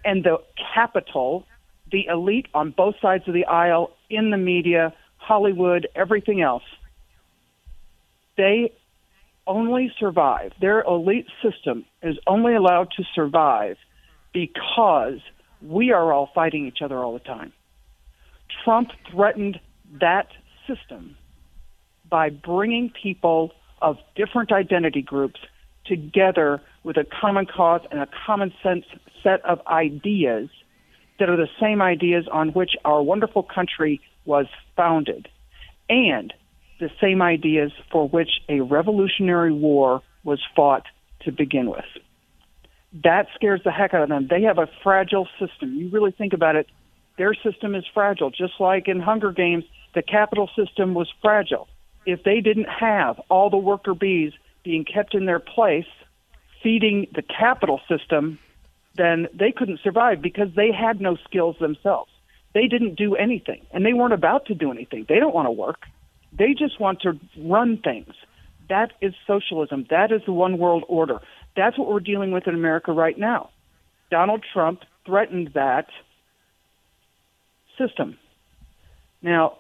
And 0.06 0.24
the 0.24 0.38
capital, 0.74 1.46
the 1.92 2.06
elite 2.06 2.48
on 2.54 2.72
both 2.72 2.96
sides 3.02 3.28
of 3.28 3.34
the 3.34 3.44
aisle, 3.46 3.92
in 4.10 4.30
the 4.30 4.38
media, 4.38 4.94
Hollywood, 5.18 5.90
everything 5.94 6.42
else, 6.42 6.64
they 8.38 8.72
only 9.46 9.92
survive. 10.00 10.54
Their 10.62 10.84
elite 10.84 11.28
system 11.44 11.84
is 12.02 12.18
only 12.28 12.56
allowed 12.56 12.92
to 12.96 13.04
survive 13.14 13.76
because 14.34 15.20
we 15.62 15.92
are 15.92 16.14
all 16.14 16.30
fighting 16.34 16.66
each 16.66 16.82
other 16.82 16.98
all 16.98 17.12
the 17.12 17.20
time. 17.20 17.52
Trump 18.64 18.92
threatened 19.12 19.60
that 20.00 20.28
system 20.66 21.18
by 22.10 22.30
bringing 22.30 22.90
people 22.90 23.52
of 23.82 23.98
different 24.16 24.54
identity 24.54 25.02
groups 25.02 25.42
together 25.86 26.62
with 26.84 26.98
a 26.98 27.06
common 27.06 27.46
cause 27.46 27.82
and 27.92 28.00
a 28.00 28.08
common 28.26 28.54
sense 28.62 28.86
set 29.22 29.44
of 29.46 29.60
ideas 29.68 30.50
that 31.20 31.30
are 31.30 31.38
the 31.38 31.50
same 31.60 31.82
ideas 31.82 32.28
on 32.32 32.50
which 32.50 32.72
our 32.84 33.02
wonderful 33.02 33.44
country 33.44 34.02
was 34.26 34.46
founded, 34.76 35.28
and 35.90 36.34
the 36.80 36.90
same 37.00 37.22
ideas 37.22 37.72
for 37.92 38.08
which 38.08 38.42
a 38.50 38.62
revolutionary 38.62 39.54
war 39.54 40.02
was 40.24 40.40
fought 40.56 40.86
to 41.22 41.32
begin 41.32 41.70
with. 41.70 41.86
That 43.04 43.28
scares 43.36 43.62
the 43.64 43.72
heck 43.72 43.94
out 43.94 44.04
of 44.04 44.10
them. 44.10 44.28
They 44.30 44.44
have 44.44 44.58
a 44.58 44.70
fragile 44.84 45.28
system. 45.40 45.74
You 45.76 45.90
really 45.90 46.12
think 46.12 46.34
about 46.34 46.56
it, 46.56 46.68
their 47.18 47.34
system 47.34 47.76
is 47.76 47.86
fragile. 47.94 48.32
Just 48.32 48.54
like 48.60 48.88
in 48.88 49.00
Hunger 49.00 49.32
Games, 49.32 49.66
the 49.94 50.02
capital 50.02 50.50
system 50.56 50.94
was 50.94 51.12
fragile. 51.22 51.68
If 52.06 52.24
they 52.24 52.42
didn't 52.42 52.68
have 52.68 53.20
all 53.30 53.50
the 53.50 53.58
worker 53.58 53.94
bees 53.94 54.34
being 54.64 54.86
kept 54.86 55.14
in 55.14 55.26
their 55.26 55.40
place, 55.40 55.88
feeding 56.62 57.08
the 57.14 57.22
capital 57.22 57.82
system, 57.90 58.40
then 58.96 59.28
they 59.34 59.52
couldn't 59.52 59.80
survive 59.84 60.22
because 60.22 60.50
they 60.56 60.72
had 60.72 61.02
no 61.02 61.18
skills 61.28 61.56
themselves. 61.60 62.12
They 62.54 62.68
didn't 62.68 62.96
do 62.96 63.16
anything, 63.16 63.66
and 63.72 63.86
they 63.86 63.94
weren't 63.94 64.14
about 64.14 64.46
to 64.46 64.56
do 64.56 64.72
anything. 64.72 65.06
They 65.10 65.20
don't 65.20 65.34
want 65.34 65.48
to 65.48 65.52
work. 65.52 65.82
They 66.32 66.54
just 66.54 66.80
want 66.80 67.02
to 67.02 67.20
run 67.38 67.80
things. 67.84 68.14
That 68.70 68.94
is 69.02 69.14
socialism. 69.28 69.88
That 69.90 70.12
is 70.12 70.22
the 70.26 70.34
one 70.34 70.58
world 70.58 70.84
order. 70.88 71.20
That's 71.56 71.78
what 71.78 71.88
we're 71.88 72.00
dealing 72.00 72.32
with 72.32 72.48
in 72.48 72.56
America 72.56 72.92
right 72.92 73.18
now. 73.18 73.50
Donald 74.10 74.46
Trump 74.54 74.82
threatened 75.06 75.52
that 75.56 75.88
system. 77.78 78.18
Now, 79.22 79.58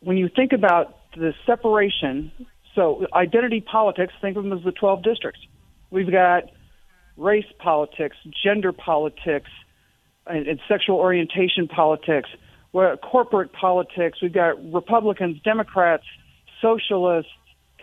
when 0.00 0.16
you 0.16 0.28
think 0.28 0.52
about 0.52 0.96
the 1.16 1.34
separation 1.46 2.30
so 2.76 3.06
identity 3.14 3.60
politics, 3.62 4.12
think 4.20 4.36
of 4.36 4.44
them 4.44 4.52
as 4.52 4.62
the 4.62 4.70
12 4.70 5.02
districts. 5.02 5.40
We've 5.90 6.10
got 6.10 6.44
race 7.16 7.46
politics, 7.58 8.16
gender 8.44 8.70
politics, 8.70 9.50
and, 10.26 10.46
and 10.46 10.60
sexual 10.68 10.96
orientation 10.96 11.68
politics, 11.68 12.28
where 12.72 12.96
corporate 12.98 13.52
politics. 13.52 14.18
We've 14.20 14.32
got 14.32 14.62
Republicans, 14.72 15.40
Democrats, 15.42 16.04
socialists, 16.60 17.32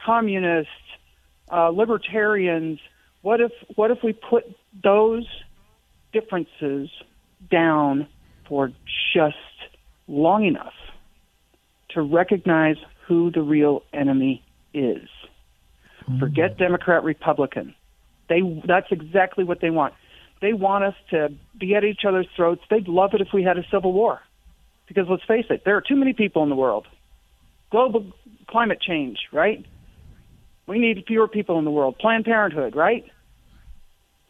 communists, 0.05 0.71
uh, 1.51 1.69
libertarians. 1.69 2.79
What 3.23 3.41
if 3.41 3.51
what 3.75 3.89
if 3.89 3.99
we 4.03 4.13
put 4.13 4.43
those 4.83 5.25
differences 6.11 6.89
down 7.49 8.07
for 8.47 8.71
just 9.15 9.37
long 10.07 10.45
enough 10.45 10.73
to 11.89 12.01
recognize 12.01 12.75
who 13.07 13.31
the 13.31 13.41
real 13.41 13.81
enemy 13.93 14.43
is? 14.73 15.07
Mm-hmm. 16.03 16.19
Forget 16.19 16.57
Democrat, 16.57 17.03
Republican. 17.03 17.75
They 18.29 18.41
that's 18.65 18.87
exactly 18.91 19.43
what 19.43 19.61
they 19.61 19.69
want. 19.69 19.93
They 20.41 20.53
want 20.53 20.83
us 20.83 20.95
to 21.11 21.29
be 21.57 21.75
at 21.75 21.83
each 21.83 22.01
other's 22.07 22.27
throats. 22.35 22.61
They'd 22.69 22.87
love 22.87 23.13
it 23.13 23.21
if 23.21 23.29
we 23.33 23.43
had 23.43 23.57
a 23.57 23.63
civil 23.71 23.93
war. 23.93 24.19
Because 24.87 25.05
let's 25.09 25.23
face 25.23 25.45
it, 25.49 25.63
there 25.65 25.77
are 25.77 25.81
too 25.81 25.95
many 25.95 26.13
people 26.13 26.43
in 26.43 26.49
the 26.49 26.55
world. 26.55 26.87
Global 27.71 28.11
climate 28.47 28.81
change, 28.81 29.19
right? 29.31 29.65
We 30.67 30.79
need 30.79 31.03
fewer 31.07 31.27
people 31.27 31.59
in 31.59 31.65
the 31.65 31.71
world. 31.71 31.97
Planned 31.97 32.25
Parenthood, 32.25 32.75
right? 32.75 33.05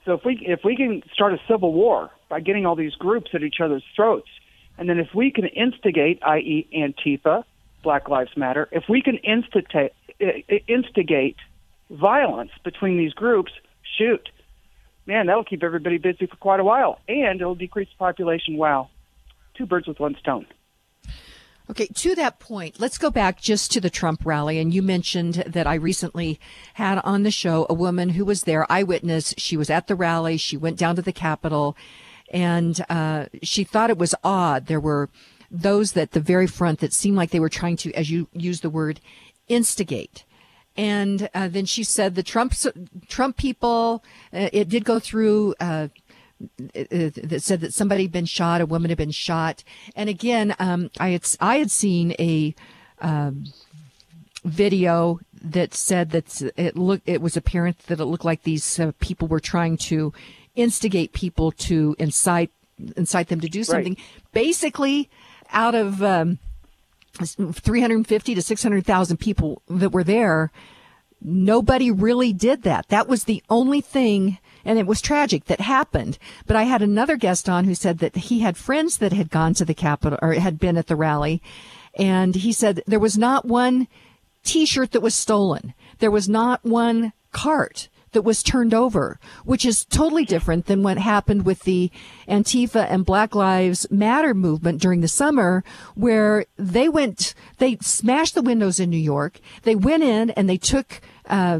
So 0.06 0.13
if 0.13 0.21
we 0.25 0.39
if 0.41 0.62
we 0.63 0.75
can 0.75 1.01
start 1.13 1.34
a 1.34 1.39
civil 1.47 1.73
war 1.73 2.12
by 2.29 2.39
getting 2.39 2.65
all 2.65 2.75
these 2.75 2.93
groups 2.95 3.32
at 3.34 3.43
each 3.43 3.60
other's 3.63 3.84
throats, 3.95 4.29
and 4.77 4.89
then 4.89 4.99
if 4.99 5.08
we 5.15 5.32
can 5.32 5.45
instigate, 5.45 6.21
i.e., 6.23 6.67
Antifa, 6.75 7.43
Black 7.84 8.10
Lives 8.10 8.36
Matter, 8.36 8.67
if 8.72 8.86
we 8.89 9.02
can 9.02 9.17
instigate 9.17 9.93
instigate 10.67 11.38
violence 11.89 12.52
between 12.63 12.98
these 12.98 13.13
groups, 13.13 13.52
shoot, 13.98 14.30
man, 15.06 15.28
that'll 15.28 15.43
keep 15.43 15.63
everybody 15.63 15.98
busy 15.98 16.26
for 16.26 16.38
quite 16.38 16.60
a 16.60 16.63
while, 16.63 17.00
and 17.08 17.39
it'll 17.41 17.56
decrease 17.56 17.89
the 17.89 17.98
population. 17.98 18.58
Wow, 18.58 18.89
two 19.56 19.65
birds 19.65 19.88
with 19.88 20.00
one 20.00 20.15
stone. 20.19 20.46
Okay, 21.69 21.88
to 21.88 22.13
that 22.15 22.39
point, 22.39 22.80
let's 22.80 22.98
go 22.98 23.10
back 23.10 23.39
just 23.39 23.72
to 23.72 23.80
the 23.80 23.89
Trump 23.89 24.26
rally. 24.26 24.60
And 24.60 24.74
you 24.74 24.82
mentioned 24.82 25.36
that 25.48 25.65
I 25.65 25.76
recently 25.76 26.39
had 26.74 27.00
on 27.00 27.24
the 27.24 27.32
show 27.32 27.65
a 27.69 27.74
woman 27.74 28.10
who 28.10 28.26
was 28.26 28.43
there, 28.43 28.69
eyewitness. 28.69 29.34
She 29.38 29.56
was 29.56 29.69
at 29.69 29.88
the 29.88 29.96
rally. 29.96 30.36
She 30.36 30.58
went 30.58 30.78
down 30.78 30.98
to 30.98 31.02
the 31.02 31.13
Capitol 31.13 31.78
and 32.34 32.84
uh, 32.89 33.28
she 33.43 33.63
thought 33.63 33.91
it 33.91 33.98
was 33.98 34.15
odd. 34.24 34.65
There 34.65 34.80
were 34.80 35.10
those 35.53 35.95
at 35.95 36.11
the 36.11 36.19
very 36.19 36.47
front 36.47 36.79
that 36.79 36.91
seemed 36.91 37.15
like 37.15 37.29
they 37.29 37.39
were 37.39 37.47
trying 37.47 37.77
to, 37.77 37.93
as 37.93 38.09
you 38.09 38.27
use 38.33 38.61
the 38.61 38.69
word, 38.71 38.99
instigate. 39.47 40.25
And 40.75 41.29
uh, 41.35 41.47
then 41.47 41.65
she 41.65 41.83
said 41.83 42.15
the 42.15 42.23
Trump 42.23 42.55
Trump 43.07 43.37
people. 43.37 44.03
Uh, 44.33 44.49
it 44.51 44.67
did 44.67 44.83
go 44.83 44.99
through 44.99 45.53
uh, 45.59 45.89
that 46.57 47.41
said 47.43 47.61
that 47.61 47.73
somebody 47.73 48.03
had 48.03 48.11
been 48.11 48.25
shot, 48.25 48.59
a 48.59 48.65
woman 48.65 48.89
had 48.89 48.97
been 48.97 49.11
shot, 49.11 49.63
and 49.95 50.09
again, 50.09 50.55
um, 50.57 50.89
I 50.99 51.09
had 51.09 51.23
I 51.39 51.57
had 51.57 51.69
seen 51.69 52.15
a 52.17 52.55
um, 52.99 53.45
video 54.43 55.19
that 55.43 55.75
said 55.75 56.09
that 56.09 56.41
it 56.57 56.75
looked 56.75 57.07
it 57.07 57.21
was 57.21 57.37
apparent 57.37 57.77
that 57.85 57.99
it 57.99 58.05
looked 58.05 58.25
like 58.25 58.41
these 58.41 58.79
uh, 58.79 58.91
people 58.99 59.27
were 59.27 59.39
trying 59.39 59.77
to 59.77 60.11
instigate 60.55 61.13
people 61.13 61.51
to 61.51 61.95
incite 61.99 62.49
incite 62.97 63.27
them 63.27 63.39
to 63.41 63.47
do 63.47 63.63
something, 63.63 63.93
right. 63.93 64.31
basically 64.31 65.09
out 65.53 65.75
of. 65.75 66.01
Um, 66.03 66.39
350 67.15 68.33
to 68.33 68.41
600,000 68.41 69.17
people 69.17 69.61
that 69.69 69.91
were 69.91 70.03
there, 70.03 70.51
nobody 71.21 71.91
really 71.91 72.33
did 72.33 72.63
that. 72.63 72.87
That 72.87 73.07
was 73.07 73.25
the 73.25 73.43
only 73.51 73.81
thing 73.81 74.39
and 74.65 74.79
it 74.79 74.87
was 74.87 75.01
tragic 75.01 75.45
that 75.45 75.59
happened. 75.59 76.17
But 76.45 76.55
I 76.55 76.63
had 76.63 76.81
another 76.81 77.17
guest 77.17 77.49
on 77.49 77.65
who 77.65 77.75
said 77.75 77.99
that 77.99 78.15
he 78.15 78.39
had 78.39 78.57
friends 78.57 78.97
that 78.97 79.13
had 79.13 79.29
gone 79.29 79.53
to 79.55 79.65
the 79.65 79.73
Capitol 79.73 80.19
or 80.21 80.33
had 80.33 80.59
been 80.59 80.77
at 80.77 80.87
the 80.87 80.95
rally. 80.95 81.41
And 81.95 82.35
he 82.35 82.53
said 82.53 82.81
there 82.87 82.99
was 82.99 83.17
not 83.17 83.45
one 83.45 83.87
t-shirt 84.43 84.91
that 84.91 85.01
was 85.01 85.15
stolen. 85.15 85.73
There 85.99 86.11
was 86.11 86.29
not 86.29 86.63
one 86.63 87.13
cart 87.31 87.89
that 88.13 88.21
was 88.21 88.41
turned 88.41 88.73
over, 88.73 89.19
which 89.43 89.65
is 89.65 89.86
totally 89.86 90.26
different 90.26 90.65
than 90.65 90.84
what 90.84 90.97
happened 90.97 91.45
with 91.45 91.63
the 91.63 91.91
Antifa 92.28 92.88
and 92.89 93.06
Black 93.06 93.36
Lives 93.36 93.86
Matter 93.91 94.34
movement 94.34 94.82
during 94.82 95.02
the 95.02 95.08
summer, 95.08 95.63
where 95.95 96.45
they 96.58 96.89
went, 96.89 97.34
they 97.58 97.78
smashed 97.82 98.36
the 98.36 98.41
windows 98.41 98.80
in 98.80 98.89
New 98.89 98.97
York. 98.97 99.39
They 99.63 99.76
went 99.76 100.04
in 100.04 100.30
and 100.32 100.49
they 100.49 100.58
took 100.58 101.02
uh, 101.28 101.60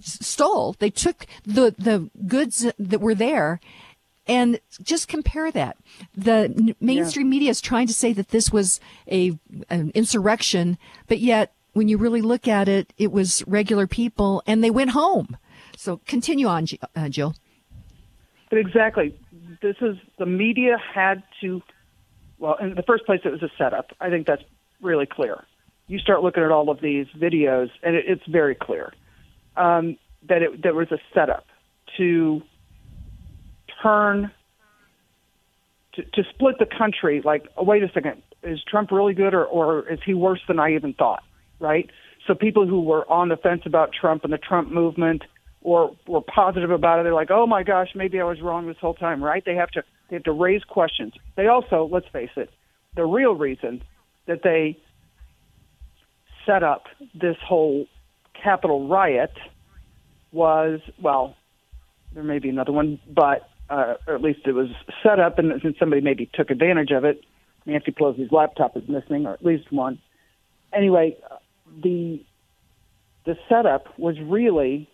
stole. 0.00 0.74
They 0.78 0.90
took 0.90 1.26
the 1.44 1.74
the 1.78 2.10
goods 2.26 2.66
that 2.78 3.00
were 3.00 3.14
there, 3.14 3.60
and 4.26 4.60
just 4.82 5.08
compare 5.08 5.50
that. 5.52 5.76
The 6.16 6.74
mainstream 6.80 7.26
yeah. 7.26 7.30
media 7.30 7.50
is 7.50 7.60
trying 7.60 7.86
to 7.86 7.94
say 7.94 8.12
that 8.12 8.30
this 8.30 8.52
was 8.52 8.80
a 9.10 9.38
an 9.70 9.92
insurrection, 9.94 10.78
but 11.06 11.20
yet 11.20 11.52
when 11.72 11.88
you 11.88 11.98
really 11.98 12.22
look 12.22 12.48
at 12.48 12.68
it, 12.68 12.92
it 12.96 13.12
was 13.12 13.46
regular 13.46 13.86
people, 13.86 14.42
and 14.46 14.64
they 14.64 14.70
went 14.70 14.90
home. 14.90 15.36
So 15.86 16.00
continue 16.04 16.48
on, 16.48 16.66
uh, 16.96 17.08
Jill. 17.08 17.36
But 18.50 18.58
exactly, 18.58 19.16
this 19.62 19.76
is 19.80 19.96
the 20.18 20.26
media 20.26 20.78
had 20.78 21.22
to. 21.40 21.62
Well, 22.38 22.56
in 22.60 22.74
the 22.74 22.82
first 22.82 23.06
place, 23.06 23.20
it 23.24 23.30
was 23.30 23.42
a 23.42 23.50
setup. 23.56 23.92
I 24.00 24.10
think 24.10 24.26
that's 24.26 24.42
really 24.80 25.06
clear 25.06 25.44
you 25.88 25.98
start 25.98 26.22
looking 26.22 26.42
at 26.42 26.50
all 26.50 26.70
of 26.70 26.80
these 26.80 27.06
videos, 27.16 27.70
and 27.82 27.94
it, 27.94 28.04
it's 28.08 28.26
very 28.26 28.54
clear 28.54 28.92
um, 29.56 29.96
that 30.28 30.42
it 30.42 30.62
there 30.62 30.74
was 30.74 30.90
a 30.90 30.98
setup 31.14 31.46
to 31.96 32.42
turn 33.82 34.32
to, 35.94 36.02
to 36.02 36.24
split 36.34 36.58
the 36.58 36.66
country. 36.66 37.22
Like, 37.24 37.46
oh, 37.56 37.62
wait 37.62 37.84
a 37.84 37.90
second, 37.92 38.22
is 38.42 38.60
Trump 38.64 38.90
really 38.90 39.14
good, 39.14 39.34
or, 39.34 39.44
or 39.44 39.88
is 39.88 40.00
he 40.04 40.14
worse 40.14 40.40
than 40.48 40.58
I 40.58 40.74
even 40.74 40.94
thought? 40.94 41.22
Right. 41.60 41.90
So 42.26 42.34
people 42.34 42.66
who 42.66 42.80
were 42.80 43.08
on 43.10 43.28
the 43.28 43.36
fence 43.36 43.62
about 43.66 43.92
Trump 43.92 44.24
and 44.24 44.32
the 44.32 44.38
Trump 44.38 44.72
movement, 44.72 45.22
or 45.66 45.96
were 46.06 46.20
positive 46.20 46.70
about 46.70 47.00
it, 47.00 47.02
they're 47.02 47.12
like, 47.12 47.32
oh 47.32 47.44
my 47.44 47.64
gosh, 47.64 47.88
maybe 47.96 48.20
I 48.20 48.24
was 48.24 48.40
wrong 48.40 48.68
this 48.68 48.76
whole 48.80 48.94
time. 48.94 49.22
Right. 49.22 49.44
They 49.44 49.56
have 49.56 49.70
to 49.70 49.82
they 50.08 50.14
have 50.14 50.22
to 50.22 50.32
raise 50.32 50.62
questions. 50.62 51.12
They 51.36 51.48
also, 51.48 51.88
let's 51.90 52.06
face 52.12 52.30
it, 52.36 52.50
the 52.94 53.04
real 53.04 53.34
reason 53.34 53.82
that 54.26 54.44
they 54.44 54.78
set 56.46 56.62
up 56.62 56.84
this 57.20 57.36
whole 57.44 57.86
Capitol 58.40 58.86
riot 58.86 59.32
was 60.30 60.78
well, 61.02 61.34
there 62.14 62.22
may 62.22 62.38
be 62.38 62.48
another 62.48 62.70
one, 62.70 63.00
but 63.12 63.48
uh, 63.68 63.94
or 64.06 64.14
at 64.14 64.22
least 64.22 64.40
it 64.46 64.52
was 64.52 64.68
set 65.02 65.18
up, 65.18 65.40
and, 65.40 65.50
and 65.50 65.74
somebody 65.80 66.00
maybe 66.00 66.30
took 66.32 66.50
advantage 66.50 66.92
of 66.92 67.04
it. 67.04 67.22
Nancy 67.64 67.90
Pelosi's 67.90 68.30
laptop 68.30 68.76
is 68.76 68.84
missing, 68.88 69.26
or 69.26 69.32
at 69.32 69.44
least 69.44 69.72
one. 69.72 69.98
Anyway, 70.72 71.16
the 71.82 72.22
the 73.24 73.36
setup 73.48 73.98
was 73.98 74.14
really 74.22 74.88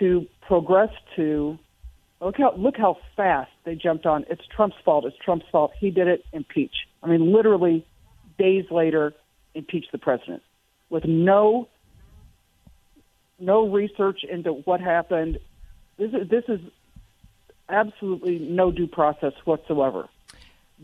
to 0.00 0.26
progress 0.46 0.90
to 1.16 1.58
look 2.20 2.36
how 2.36 2.54
look 2.56 2.76
how 2.76 2.98
fast 3.16 3.50
they 3.64 3.74
jumped 3.74 4.06
on. 4.06 4.24
It's 4.28 4.42
Trump's 4.54 4.76
fault. 4.84 5.04
It's 5.04 5.16
Trump's 5.24 5.46
fault. 5.50 5.72
He 5.78 5.90
did 5.90 6.08
it. 6.08 6.24
Impeach. 6.32 6.74
I 7.02 7.06
mean, 7.06 7.32
literally 7.32 7.86
days 8.38 8.64
later, 8.70 9.14
impeach 9.54 9.86
the 9.92 9.98
president 9.98 10.42
with 10.88 11.04
no 11.04 11.68
no 13.38 13.68
research 13.68 14.24
into 14.24 14.52
what 14.52 14.80
happened. 14.80 15.38
This 15.96 16.12
is 16.12 16.28
this 16.28 16.44
is 16.48 16.60
absolutely 17.68 18.38
no 18.38 18.70
due 18.70 18.86
process 18.86 19.32
whatsoever. 19.44 20.08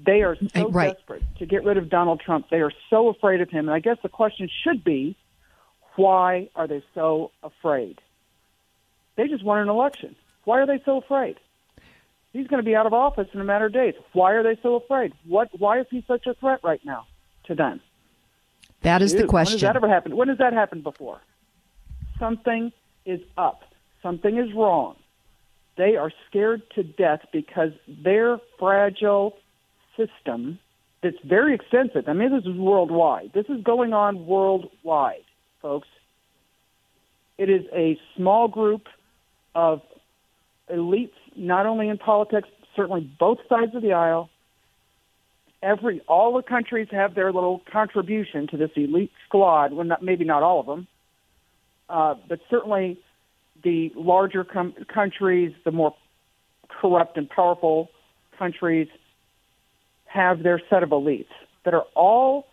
They 0.05 0.23
are 0.23 0.37
so 0.55 0.69
right. 0.71 0.95
desperate 0.95 1.23
to 1.39 1.47
get 1.47 1.65
rid 1.65 1.79
of 1.79 1.89
Donald 1.89 2.21
Trump. 2.21 2.47
They 2.51 2.61
are 2.61 2.73
so 2.91 3.09
afraid 3.09 3.41
of 3.41 3.49
him. 3.49 3.69
And 3.69 3.75
I 3.75 3.79
guess 3.79 3.97
the 4.03 4.11
question 4.11 4.49
should 4.63 4.85
be, 4.85 5.17
why 5.97 6.51
are 6.55 6.67
they 6.67 6.83
so 6.95 7.31
afraid? 7.43 7.99
They 9.17 9.29
just 9.29 9.45
won 9.45 9.59
an 9.59 9.69
election. 9.69 10.15
Why 10.45 10.61
are 10.61 10.67
they 10.67 10.81
so 10.85 10.99
afraid? 10.99 11.37
He's 12.33 12.47
going 12.47 12.63
to 12.63 12.67
be 12.67 12.77
out 12.77 12.87
of 12.87 12.93
office 12.93 13.29
in 13.33 13.41
a 13.41 13.45
matter 13.45 13.67
of 13.67 13.73
days. 13.73 13.95
Why 14.13 14.33
are 14.33 14.43
they 14.43 14.61
so 14.63 14.77
afraid? 14.77 15.13
What? 15.27 15.49
Why 15.59 15.81
is 15.81 15.87
he 15.91 16.05
such 16.07 16.27
a 16.27 16.35
threat 16.35 16.61
right 16.63 16.81
now 16.85 17.07
to 17.45 17.55
them? 17.55 17.81
That 18.83 19.01
is 19.01 19.13
Dude, 19.13 19.23
the 19.23 19.27
question. 19.27 19.55
When 19.55 19.61
has 19.61 19.75
that 19.75 19.77
ever 19.77 19.89
happened? 19.89 20.15
When 20.15 20.29
has 20.29 20.39
that 20.39 20.53
happened 20.53 20.83
before? 20.83 21.21
Something 22.19 22.73
is 23.07 23.21
up. 23.39 23.63
Something 24.03 24.37
is 24.37 24.53
wrong. 24.55 24.97
They 25.77 25.97
are 25.97 26.13
scared 26.29 26.63
to 26.75 26.83
death 26.83 27.21
because 27.33 27.73
their 27.89 28.39
fragile 28.59 29.37
system 29.97 30.59
that's 31.03 31.17
very 31.25 31.55
extensive. 31.55 32.09
I 32.09 32.13
mean, 32.13 32.33
this 32.33 32.45
is 32.45 32.59
worldwide. 32.59 33.33
This 33.33 33.47
is 33.49 33.63
going 33.63 33.93
on 33.93 34.27
worldwide, 34.27 35.25
folks. 35.63 35.89
It 37.39 37.51
is 37.51 37.65
a 37.73 37.99
small 38.17 38.49
group 38.49 38.89
of 39.57 39.81
elites, 40.71 41.15
not 41.35 41.67
only 41.67 41.89
in 41.89 41.97
politics, 41.97 42.49
certainly 42.77 43.11
both 43.19 43.39
sides 43.49 43.75
of 43.75 43.83
the 43.83 43.95
aisle, 43.95 44.29
every 45.63 46.01
all 46.07 46.37
the 46.37 46.43
countries 46.43 46.89
have 46.91 47.15
their 47.15 47.33
little 47.33 47.63
contribution 47.73 48.47
to 48.49 48.59
this 48.59 48.71
elite 48.77 49.11
squad. 49.27 49.73
Well, 49.73 49.87
not 49.87 50.03
maybe 50.03 50.25
not 50.25 50.43
all 50.43 50.61
of 50.61 50.67
them, 50.67 50.87
uh, 51.89 52.15
but 52.29 52.41
certainly 52.51 53.01
the 53.65 53.91
larger 53.97 54.45
com- 54.45 54.75
countries, 54.93 55.53
the 55.65 55.73
more 55.73 55.97
corrupt 56.69 57.17
and 57.17 57.29
powerful 57.29 57.89
countries, 58.39 58.89
have 60.05 60.43
their 60.43 60.61
set 60.69 60.83
of 60.83 60.91
elites 60.91 61.33
that 61.65 61.73
are 61.73 61.87
all 61.95 62.47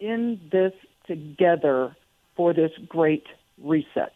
in 0.00 0.40
this 0.50 0.72
together 1.06 1.94
for 2.36 2.52
this 2.52 2.72
great 2.88 3.26
reset. 3.62 4.12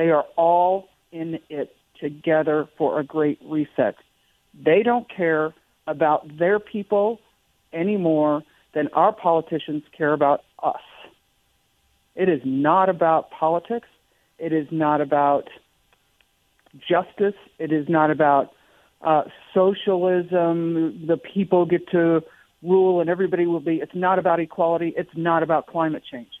They 0.00 0.08
are 0.08 0.24
all 0.34 0.88
in 1.12 1.40
it 1.50 1.76
together 2.00 2.66
for 2.78 2.98
a 3.00 3.04
great 3.04 3.38
reset. 3.44 3.96
They 4.54 4.82
don't 4.82 5.06
care 5.14 5.52
about 5.86 6.38
their 6.38 6.58
people 6.58 7.20
any 7.70 7.98
more 7.98 8.42
than 8.72 8.88
our 8.94 9.12
politicians 9.12 9.82
care 9.94 10.14
about 10.14 10.42
us. 10.62 10.80
It 12.14 12.30
is 12.30 12.40
not 12.46 12.88
about 12.88 13.30
politics. 13.30 13.88
It 14.38 14.54
is 14.54 14.66
not 14.70 15.02
about 15.02 15.48
justice. 16.88 17.38
It 17.58 17.70
is 17.70 17.86
not 17.86 18.10
about 18.10 18.52
uh, 19.02 19.24
socialism. 19.52 21.08
The 21.08 21.18
people 21.18 21.66
get 21.66 21.90
to 21.90 22.22
rule 22.62 23.02
and 23.02 23.10
everybody 23.10 23.46
will 23.46 23.60
be. 23.60 23.82
It's 23.82 23.94
not 23.94 24.18
about 24.18 24.40
equality. 24.40 24.94
It's 24.96 25.14
not 25.14 25.42
about 25.42 25.66
climate 25.66 26.04
change. 26.10 26.32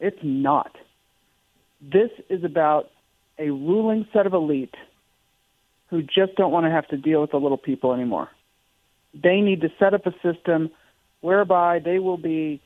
It's 0.00 0.20
not. 0.22 0.74
This 1.80 2.10
is 2.28 2.44
about 2.44 2.90
a 3.38 3.50
ruling 3.50 4.06
set 4.12 4.26
of 4.26 4.34
elite 4.34 4.74
who 5.90 6.02
just 6.02 6.34
don't 6.36 6.50
want 6.50 6.66
to 6.66 6.70
have 6.70 6.88
to 6.88 6.96
deal 6.96 7.20
with 7.20 7.30
the 7.30 7.36
little 7.36 7.58
people 7.58 7.92
anymore. 7.92 8.28
They 9.14 9.40
need 9.40 9.60
to 9.60 9.68
set 9.78 9.94
up 9.94 10.06
a 10.06 10.12
system 10.22 10.70
whereby 11.20 11.78
they 11.78 11.98
will 11.98 12.16
be 12.18 12.60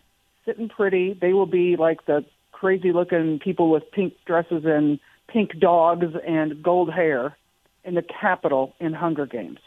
sitting 0.44 0.68
pretty. 0.68 1.12
They 1.20 1.32
will 1.32 1.46
be 1.46 1.76
like 1.76 2.06
the 2.06 2.24
crazy 2.52 2.92
looking 2.92 3.38
people 3.38 3.70
with 3.70 3.90
pink 3.92 4.14
dresses 4.26 4.64
and 4.64 4.98
pink 5.28 5.58
dogs 5.58 6.06
and 6.26 6.62
gold 6.62 6.92
hair 6.92 7.36
in 7.84 7.94
the 7.94 8.02
Capitol 8.02 8.74
in 8.80 8.92
Hunger 8.92 9.26
Games. 9.26 9.58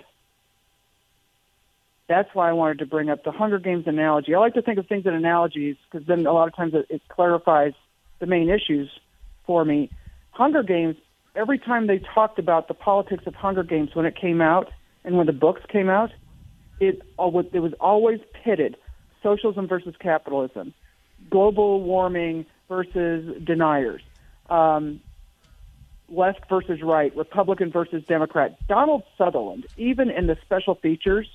That's 2.08 2.29
why 2.34 2.49
I 2.49 2.53
wanted 2.53 2.79
to 2.79 2.86
bring 2.86 3.10
up 3.10 3.23
the 3.23 3.32
Hunger 3.32 3.60
Games 3.60 3.86
analogy. 3.88 4.36
I 4.36 4.39
like 4.39 4.53
to 4.56 4.62
think 4.62 4.77
of 4.77 4.88
things 4.88 5.06
in 5.06 5.13
analogies 5.13 5.77
because 5.89 6.06
then 6.06 6.25
a 6.25 6.34
lot 6.34 6.47
of 6.47 6.56
times 6.56 6.73
it, 6.73 6.86
it 6.89 7.01
clarifies 7.08 7.73
the 8.19 8.25
main 8.25 8.49
issues 8.49 8.89
for 9.45 9.65
me. 9.65 9.89
Hunger 10.32 10.63
Games, 10.63 10.95
every 11.36 11.60
time 11.60 11.88
they 11.88 11.99
talked 12.13 12.39
about 12.39 12.67
the 12.67 12.73
politics 12.73 13.23
of 13.27 13.36
Hunger 13.36 13.63
Games 13.63 13.91
when 13.93 14.06
it 14.06 14.15
came 14.15 14.41
out 14.41 14.71
and 15.03 15.17
when 15.17 15.27
the 15.27 15.34
books 15.34 15.62
came 15.69 15.89
out, 15.89 16.12
it, 16.79 17.01
it 17.17 17.60
was 17.60 17.73
always 17.79 18.19
pitted 18.43 18.77
socialism 19.21 19.67
versus 19.67 19.95
capitalism, 19.99 20.73
global 21.29 21.82
warming 21.82 22.45
versus 22.67 23.41
deniers, 23.43 24.01
um, 24.49 24.99
left 26.10 26.47
versus 26.49 26.82
right, 26.82 27.15
Republican 27.15 27.71
versus 27.71 28.03
Democrat. 28.08 28.58
Donald 28.67 29.03
Sutherland, 29.17 29.65
even 29.77 30.10
in 30.10 30.27
the 30.27 30.38
special 30.43 30.75
features 30.75 31.27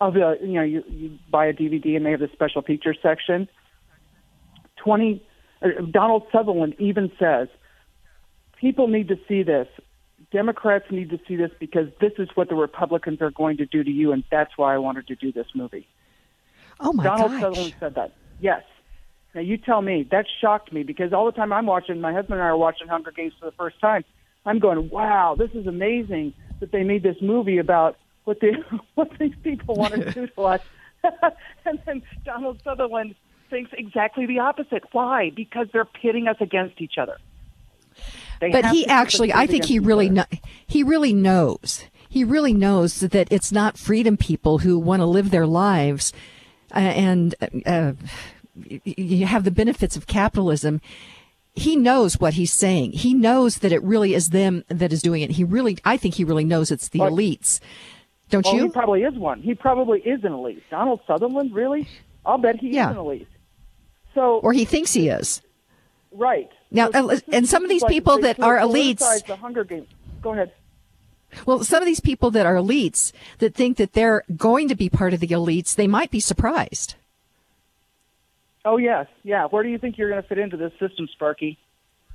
of 0.00 0.14
the, 0.14 0.38
you 0.40 0.54
know, 0.54 0.62
you, 0.62 0.82
you 0.88 1.18
buy 1.30 1.46
a 1.46 1.52
DVD 1.52 1.96
and 1.96 2.06
they 2.06 2.10
have 2.12 2.20
the 2.20 2.30
special 2.32 2.62
features 2.62 2.98
section. 3.02 3.48
Twenty, 4.76 5.22
uh, 5.28 5.29
Uh, 5.62 5.68
Donald 5.90 6.24
Sutherland 6.32 6.74
even 6.78 7.10
says 7.18 7.48
people 8.60 8.88
need 8.88 9.08
to 9.08 9.18
see 9.28 9.42
this. 9.42 9.68
Democrats 10.30 10.84
need 10.90 11.10
to 11.10 11.18
see 11.26 11.36
this 11.36 11.50
because 11.58 11.88
this 12.00 12.12
is 12.18 12.28
what 12.34 12.48
the 12.48 12.54
Republicans 12.54 13.20
are 13.20 13.30
going 13.30 13.56
to 13.56 13.66
do 13.66 13.82
to 13.82 13.90
you, 13.90 14.12
and 14.12 14.22
that's 14.30 14.56
why 14.56 14.74
I 14.74 14.78
wanted 14.78 15.06
to 15.08 15.16
do 15.16 15.32
this 15.32 15.46
movie. 15.54 15.86
Oh 16.78 16.92
my 16.92 17.04
god. 17.04 17.16
Donald 17.16 17.30
gosh. 17.32 17.40
Sutherland 17.40 17.74
said 17.80 17.94
that. 17.96 18.12
Yes. 18.40 18.62
Now 19.34 19.40
you 19.40 19.56
tell 19.56 19.82
me. 19.82 20.06
That 20.10 20.26
shocked 20.40 20.72
me 20.72 20.82
because 20.82 21.12
all 21.12 21.26
the 21.26 21.32
time 21.32 21.52
I'm 21.52 21.66
watching, 21.66 22.00
my 22.00 22.12
husband 22.12 22.34
and 22.34 22.42
I 22.42 22.46
are 22.46 22.56
watching 22.56 22.88
Hunger 22.88 23.12
Games 23.12 23.32
for 23.38 23.46
the 23.46 23.52
first 23.52 23.80
time. 23.80 24.04
I'm 24.46 24.58
going, 24.58 24.88
wow, 24.90 25.34
this 25.38 25.50
is 25.52 25.66
amazing 25.66 26.32
that 26.60 26.72
they 26.72 26.82
made 26.82 27.02
this 27.02 27.16
movie 27.20 27.58
about 27.58 27.96
what 28.24 28.40
they 28.40 28.52
what 28.94 29.10
these 29.18 29.34
people 29.42 29.74
want 29.74 29.94
to 29.94 30.10
do 30.12 30.26
to 30.28 30.42
us. 30.44 30.60
and 31.64 31.80
then 31.86 32.02
Donald 32.24 32.60
Sutherland 32.62 33.14
thinks 33.50 33.70
exactly 33.76 34.26
the 34.26 34.38
opposite. 34.38 34.84
Why? 34.92 35.30
Because 35.30 35.68
they're 35.72 35.84
pitting 35.84 36.28
us 36.28 36.36
against 36.40 36.80
each 36.80 36.96
other. 36.96 37.18
They 38.40 38.50
but 38.50 38.66
he 38.66 38.86
actually, 38.86 39.32
I 39.32 39.46
think 39.46 39.66
he 39.66 39.78
really, 39.78 40.10
he 40.66 40.82
really 40.82 41.12
knows. 41.12 41.84
He 42.08 42.24
really 42.24 42.54
knows 42.54 43.00
that 43.00 43.28
it's 43.30 43.52
not 43.52 43.76
freedom 43.76 44.16
people 44.16 44.58
who 44.58 44.78
want 44.78 45.00
to 45.00 45.06
live 45.06 45.30
their 45.30 45.46
lives 45.46 46.12
uh, 46.74 46.78
and 46.78 47.34
uh, 47.66 47.92
you 48.84 49.26
have 49.26 49.44
the 49.44 49.50
benefits 49.50 49.96
of 49.96 50.06
capitalism. 50.06 50.80
He 51.54 51.76
knows 51.76 52.18
what 52.18 52.34
he's 52.34 52.52
saying. 52.52 52.92
He 52.92 53.12
knows 53.12 53.58
that 53.58 53.72
it 53.72 53.82
really 53.82 54.14
is 54.14 54.30
them 54.30 54.64
that 54.68 54.92
is 54.92 55.02
doing 55.02 55.22
it. 55.22 55.32
He 55.32 55.44
really, 55.44 55.78
I 55.84 55.96
think 55.96 56.14
he 56.14 56.24
really 56.24 56.44
knows 56.44 56.70
it's 56.70 56.88
the 56.88 57.00
elites. 57.00 57.60
Don't 58.28 58.44
well, 58.44 58.54
you? 58.54 58.62
He 58.64 58.70
probably 58.70 59.02
is 59.02 59.14
one. 59.14 59.42
He 59.42 59.54
probably 59.54 60.00
is 60.00 60.24
an 60.24 60.32
elite. 60.32 60.62
Donald 60.70 61.00
Sutherland, 61.06 61.52
really? 61.52 61.88
I'll 62.24 62.38
bet 62.38 62.60
he 62.60 62.70
yeah. 62.70 62.90
is 62.90 62.96
an 62.96 63.00
elite. 63.00 63.28
So, 64.14 64.38
or 64.38 64.52
he 64.52 64.64
thinks 64.64 64.92
he 64.92 65.08
is. 65.08 65.42
Right. 66.12 66.50
Now, 66.70 66.90
so 66.90 67.18
and 67.32 67.48
some 67.48 67.62
of 67.62 67.68
these 67.68 67.82
like 67.82 67.90
people 67.90 68.18
that 68.18 68.40
are 68.40 68.58
elites. 68.58 69.26
The 69.26 69.36
Hunger 69.36 69.64
Games. 69.64 69.88
Go 70.22 70.32
ahead. 70.32 70.52
Well, 71.46 71.62
some 71.62 71.82
of 71.82 71.86
these 71.86 72.00
people 72.00 72.30
that 72.32 72.46
are 72.46 72.56
elites 72.56 73.12
that 73.38 73.54
think 73.54 73.76
that 73.76 73.92
they're 73.92 74.24
going 74.36 74.68
to 74.68 74.74
be 74.74 74.88
part 74.88 75.14
of 75.14 75.20
the 75.20 75.28
elites, 75.28 75.74
they 75.76 75.86
might 75.86 76.10
be 76.10 76.20
surprised. 76.20 76.96
Oh 78.64 78.76
yes, 78.76 79.06
yeah. 79.22 79.46
Where 79.46 79.62
do 79.62 79.68
you 79.68 79.78
think 79.78 79.96
you're 79.96 80.10
going 80.10 80.22
to 80.22 80.28
fit 80.28 80.38
into 80.38 80.56
this 80.56 80.72
system, 80.72 81.08
Sparky? 81.12 81.58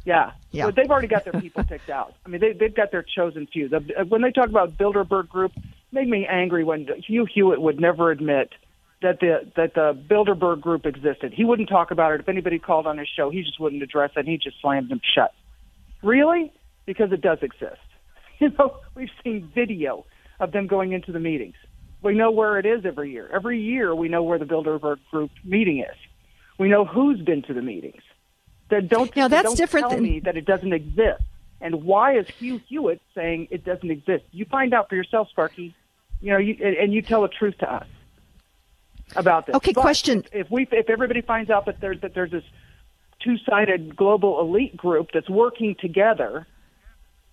Yeah, 0.03 0.31
yeah. 0.51 0.65
But 0.65 0.75
they've 0.75 0.89
already 0.89 1.07
got 1.07 1.23
their 1.23 1.41
people 1.41 1.63
picked 1.67 1.89
out. 1.89 2.13
I 2.25 2.29
mean, 2.29 2.39
they, 2.39 2.53
they've 2.53 2.75
got 2.75 2.91
their 2.91 3.03
chosen 3.03 3.47
few. 3.47 3.67
The, 3.67 4.05
when 4.07 4.21
they 4.21 4.31
talk 4.31 4.49
about 4.49 4.77
Bilderberg 4.77 5.27
Group, 5.27 5.53
made 5.91 6.07
me 6.07 6.27
angry 6.29 6.63
when 6.63 6.87
Hugh 7.07 7.25
Hewitt 7.25 7.59
would 7.61 7.79
never 7.79 8.11
admit 8.11 8.51
that 9.01 9.19
the 9.19 9.51
that 9.55 9.73
the 9.73 9.93
Bilderberg 9.93 10.61
Group 10.61 10.85
existed. 10.85 11.33
He 11.33 11.43
wouldn't 11.43 11.69
talk 11.69 11.91
about 11.91 12.13
it. 12.13 12.21
If 12.21 12.29
anybody 12.29 12.59
called 12.59 12.87
on 12.87 12.97
his 12.97 13.07
show, 13.07 13.29
he 13.29 13.43
just 13.43 13.59
wouldn't 13.59 13.83
address 13.83 14.11
it. 14.15 14.25
He 14.25 14.37
just 14.37 14.59
slammed 14.61 14.89
them 14.89 15.01
shut. 15.15 15.33
Really? 16.01 16.51
Because 16.85 17.11
it 17.11 17.21
does 17.21 17.39
exist. 17.41 17.79
You 18.37 18.51
know, 18.59 18.81
we've 18.95 19.07
seen 19.23 19.49
video 19.55 20.05
of 20.41 20.51
them 20.51 20.67
going 20.67 20.91
into 20.91 21.13
the 21.13 21.21
meetings. 21.21 21.55
We 22.01 22.15
know 22.15 22.31
where 22.31 22.59
it 22.59 22.65
is 22.65 22.85
every 22.85 23.09
year. 23.09 23.29
Every 23.33 23.61
year, 23.61 23.95
we 23.95 24.09
know 24.09 24.23
where 24.23 24.37
the 24.37 24.43
Bilderberg 24.43 24.97
Group 25.09 25.31
meeting 25.45 25.79
is. 25.79 25.95
We 26.59 26.67
know 26.67 26.83
who's 26.83 27.21
been 27.21 27.43
to 27.43 27.53
the 27.53 27.61
meetings. 27.61 28.01
That 28.69 28.89
don't 28.89 29.15
now 29.15 29.29
that's 29.29 29.45
don't 29.45 29.57
different 29.57 29.85
tell 29.85 29.95
than... 29.95 30.03
me 30.03 30.19
that 30.19 30.35
it 30.35 30.45
doesn't 30.45 30.73
exist. 30.73 31.23
And 31.61 31.85
why 31.85 32.17
is 32.17 32.27
Hugh 32.27 32.59
Hewitt 32.67 33.01
saying 33.15 33.47
it 33.51 33.63
doesn't 33.63 33.89
exist? 33.89 34.25
You 34.31 34.43
find 34.43 34.73
out 34.73 34.89
for 34.89 34.95
yourself, 34.95 35.29
Sparky. 35.29 35.73
You 36.19 36.33
know, 36.33 36.37
you, 36.37 36.55
and 36.61 36.93
you 36.93 37.01
tell 37.01 37.21
the 37.21 37.29
truth 37.29 37.57
to 37.59 37.73
us 37.73 37.87
about 39.15 39.45
this. 39.45 39.55
Okay, 39.55 39.73
but 39.73 39.81
question. 39.81 40.23
If 40.31 40.49
we, 40.49 40.67
if 40.71 40.89
everybody 40.89 41.21
finds 41.21 41.49
out 41.49 41.65
that 41.65 41.79
there's 41.79 42.01
that 42.01 42.13
there's 42.13 42.31
this 42.31 42.43
two-sided 43.19 43.95
global 43.95 44.39
elite 44.41 44.75
group 44.75 45.09
that's 45.13 45.29
working 45.29 45.75
together 45.79 46.45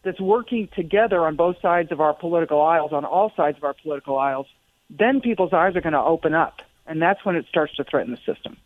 that's 0.05 0.21
working 0.21 0.69
together 0.75 1.25
on 1.25 1.37
both 1.37 1.57
sides 1.63 1.93
of 1.93 2.01
our 2.01 2.13
political 2.13 2.61
aisles, 2.61 2.93
on 2.93 3.05
all 3.05 3.33
sides 3.37 3.57
of 3.57 3.65
our 3.65 3.75
political 3.75 4.19
aisles, 4.19 4.47
then 4.91 5.21
people's 5.21 5.53
eyes 5.53 5.77
are 5.77 5.81
going 5.81 5.93
to 5.93 6.01
open 6.01 6.35
up. 6.35 6.61
And 6.87 7.01
that's 7.01 7.25
when 7.25 7.37
it 7.37 7.47
starts 7.49 7.75
to 7.77 7.85
threaten 7.85 8.11
the 8.11 8.35
system. 8.35 8.57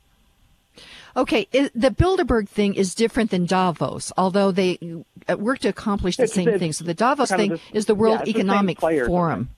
Okay, 1.16 1.47
the 1.53 1.90
Bilderberg 1.90 2.49
thing 2.49 2.75
is 2.75 2.95
different 2.95 3.31
than 3.31 3.47
Davos, 3.47 4.12
although 4.19 4.51
they 4.51 4.79
uh, 5.29 5.37
work 5.38 5.61
to 5.61 5.69
accomplish 5.69 6.16
the 6.19 6.25
it's, 6.25 6.35
same 6.35 6.49
it's 6.49 6.59
thing. 6.59 6.73
So 6.73 6.85
the 6.85 6.92
Davos 6.92 7.31
thing 7.31 7.51
the, 7.51 7.61
is 7.73 7.87
the 7.87 7.95
World 7.95 8.21
yeah, 8.25 8.31
Economic 8.31 8.81
the 8.81 9.05
Forum. 9.07 9.49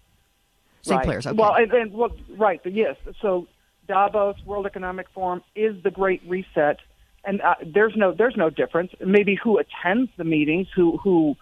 Same 0.83 0.99
right. 0.99 1.05
players, 1.05 1.27
okay. 1.27 1.37
Well, 1.37 1.55
and, 1.55 1.73
and 1.73 1.93
well, 1.93 2.11
right, 2.37 2.61
yes. 2.65 2.97
So 3.21 3.47
Davos, 3.87 4.37
World 4.45 4.67
Economic 4.67 5.09
Forum, 5.15 5.43
is 5.55 5.83
the 5.83 5.91
Great 5.91 6.23
Reset, 6.27 6.79
and 7.25 7.41
uh, 7.41 7.55
there's 7.65 7.95
no 7.97 8.13
there's 8.13 8.37
no 8.37 8.51
difference. 8.51 8.93
Maybe 9.05 9.39
who 9.43 9.59
attends 9.59 10.11
the 10.17 10.25
meetings, 10.25 10.69
who 10.75 10.97
who 10.99 11.37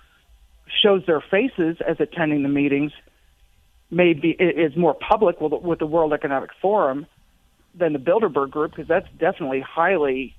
shows 0.82 1.04
their 1.06 1.20
faces 1.20 1.76
as 1.86 1.96
attending 2.00 2.42
the 2.42 2.48
meetings 2.48 2.92
maybe 3.90 4.30
is 4.30 4.76
more 4.76 4.94
public 4.94 5.40
with, 5.40 5.52
with 5.62 5.78
the 5.78 5.86
World 5.86 6.12
Economic 6.12 6.50
Forum 6.60 7.06
than 7.74 7.92
the 7.92 7.98
Bilderberg 7.98 8.50
Group 8.50 8.72
because 8.72 8.88
that's 8.88 9.08
definitely 9.18 9.60
highly 9.60 10.34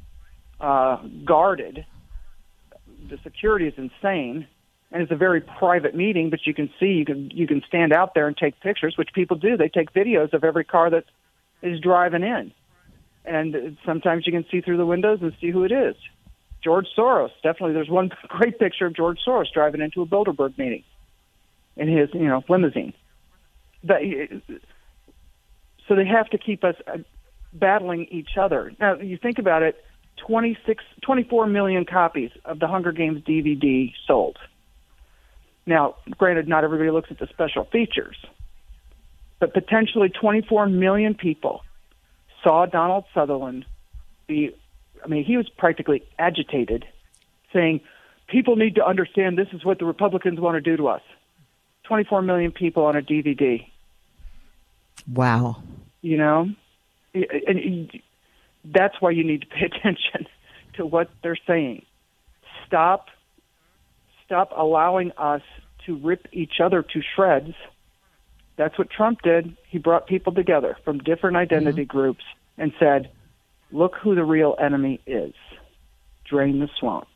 uh, 0.60 0.98
guarded. 1.24 1.86
The 3.10 3.18
security 3.24 3.68
is 3.68 3.74
insane, 3.78 4.48
and 4.92 5.02
it's 5.02 5.12
a 5.12 5.16
very 5.16 5.42
private 5.42 5.96
meeting. 5.96 6.30
But 6.30 6.46
you 6.46 6.54
can 6.54 6.70
see 6.80 6.88
you 6.88 7.06
can 7.06 7.30
you 7.32 7.48
can 7.48 7.62
stand 7.68 7.94
out 7.94 8.14
there 8.14 8.28
and 8.28 8.36
take 8.36 8.60
pictures, 8.62 8.96
which 8.98 9.10
people 9.14 9.38
do. 9.38 9.58
They 9.58 9.70
take 9.70 9.94
videos 9.94 10.34
of 10.34 10.44
every 10.44 10.64
car 10.64 10.90
that 10.90 11.06
is 11.62 11.80
driving 11.80 12.24
in, 12.24 12.52
and 13.26 13.78
sometimes 13.86 14.26
you 14.26 14.34
can 14.34 14.46
see 14.52 14.62
through 14.62 14.78
the 14.78 14.86
windows 14.86 15.20
and 15.22 15.34
see 15.42 15.52
who 15.52 15.64
it 15.64 15.72
is. 15.72 15.96
George 16.64 16.88
Soros. 16.98 17.30
Definitely, 17.44 17.74
there's 17.74 17.90
one 17.90 18.12
great 18.28 18.60
picture 18.60 18.88
of 18.88 18.96
George 18.96 19.20
Soros 19.26 19.52
driving 19.54 19.82
into 19.82 20.02
a 20.02 20.06
Bilderberg 20.06 20.58
meeting 20.58 20.84
in 21.76 21.88
his, 21.88 22.10
you 22.14 22.28
know, 22.28 22.44
limousine. 22.50 22.94
But, 23.84 24.02
so 25.88 25.96
they 25.96 26.06
have 26.06 26.30
to 26.32 26.38
keep 26.38 26.64
us 26.64 26.76
uh, 26.88 26.98
battling 27.54 28.08
each 28.12 28.32
other. 28.40 28.74
Now, 28.80 28.96
you 28.96 29.18
think 29.18 29.40
about 29.40 29.64
it. 29.64 29.84
26, 30.26 30.84
24 31.04 31.46
million 31.48 31.86
copies 31.86 32.32
of 32.44 32.60
the 32.60 32.68
Hunger 32.68 32.92
Games 32.92 33.22
DVD 33.22 33.94
sold. 34.08 34.38
Now, 35.68 35.96
granted, 36.18 36.48
not 36.48 36.64
everybody 36.64 36.90
looks 36.90 37.12
at 37.12 37.20
the 37.20 37.28
special 37.28 37.66
features, 37.66 38.16
but 39.40 39.54
potentially 39.54 40.10
24 40.10 40.68
million 40.68 41.14
people 41.14 41.62
saw 42.42 42.66
Donald 42.66 43.04
Sutherland 43.14 43.66
be, 44.28 44.56
I 45.04 45.08
mean, 45.08 45.26
he 45.26 45.36
was 45.36 45.48
practically 45.50 46.04
agitated, 46.18 46.86
saying, 47.54 47.82
People 48.28 48.58
need 48.58 48.76
to 48.76 48.86
understand 48.86 49.38
this 49.38 49.48
is 49.54 49.64
what 49.64 49.80
the 49.80 49.86
Republicans 49.86 50.40
want 50.40 50.56
to 50.56 50.62
do 50.62 50.76
to 50.76 50.88
us. 50.88 51.02
24 51.84 52.22
million 52.22 52.52
people 52.52 52.84
on 52.84 52.98
a 52.98 53.02
DVD. 53.02 53.66
Wow. 55.12 55.64
You 56.02 56.18
know? 56.18 56.50
And 57.14 57.90
that's 58.66 59.00
why 59.00 59.12
you 59.12 59.24
need 59.24 59.42
to 59.42 59.48
pay 59.48 59.66
attention 59.74 60.28
to 60.74 60.86
what 60.86 61.10
they're 61.24 61.38
saying. 61.48 61.86
Stop 62.66 63.08
stop 64.28 64.52
allowing 64.56 65.12
us 65.18 65.42
to 65.88 65.98
rip 65.98 66.28
each 66.32 66.60
other 66.64 66.84
to 66.84 67.02
shreds. 67.16 67.56
That's 68.56 68.78
what 68.78 68.92
Trump 68.92 69.22
did. 69.24 69.58
He 69.68 69.80
brought 69.80 70.06
people 70.06 70.34
together 70.34 70.78
from 70.86 71.00
different 71.00 71.38
identity 71.38 71.84
mm-hmm. 71.84 71.98
groups 71.98 72.24
and 72.60 72.72
said, 72.80 73.10
"Look 73.72 73.96
who 73.96 74.14
the 74.14 74.24
real 74.24 74.56
enemy 74.60 75.00
is. 75.08 75.34
Drain 76.26 76.60
the 76.60 76.70
swamp." 76.80 77.08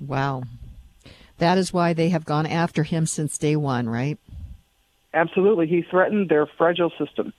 Wow. 0.00 0.42
That 1.38 1.58
is 1.58 1.72
why 1.72 1.92
they 1.92 2.08
have 2.08 2.24
gone 2.24 2.46
after 2.46 2.82
him 2.82 3.06
since 3.06 3.38
day 3.38 3.56
1, 3.56 3.88
right? 3.88 4.18
Absolutely. 5.12 5.66
He 5.66 5.82
threatened 5.82 6.28
their 6.28 6.46
fragile 6.46 6.92
system 6.98 7.32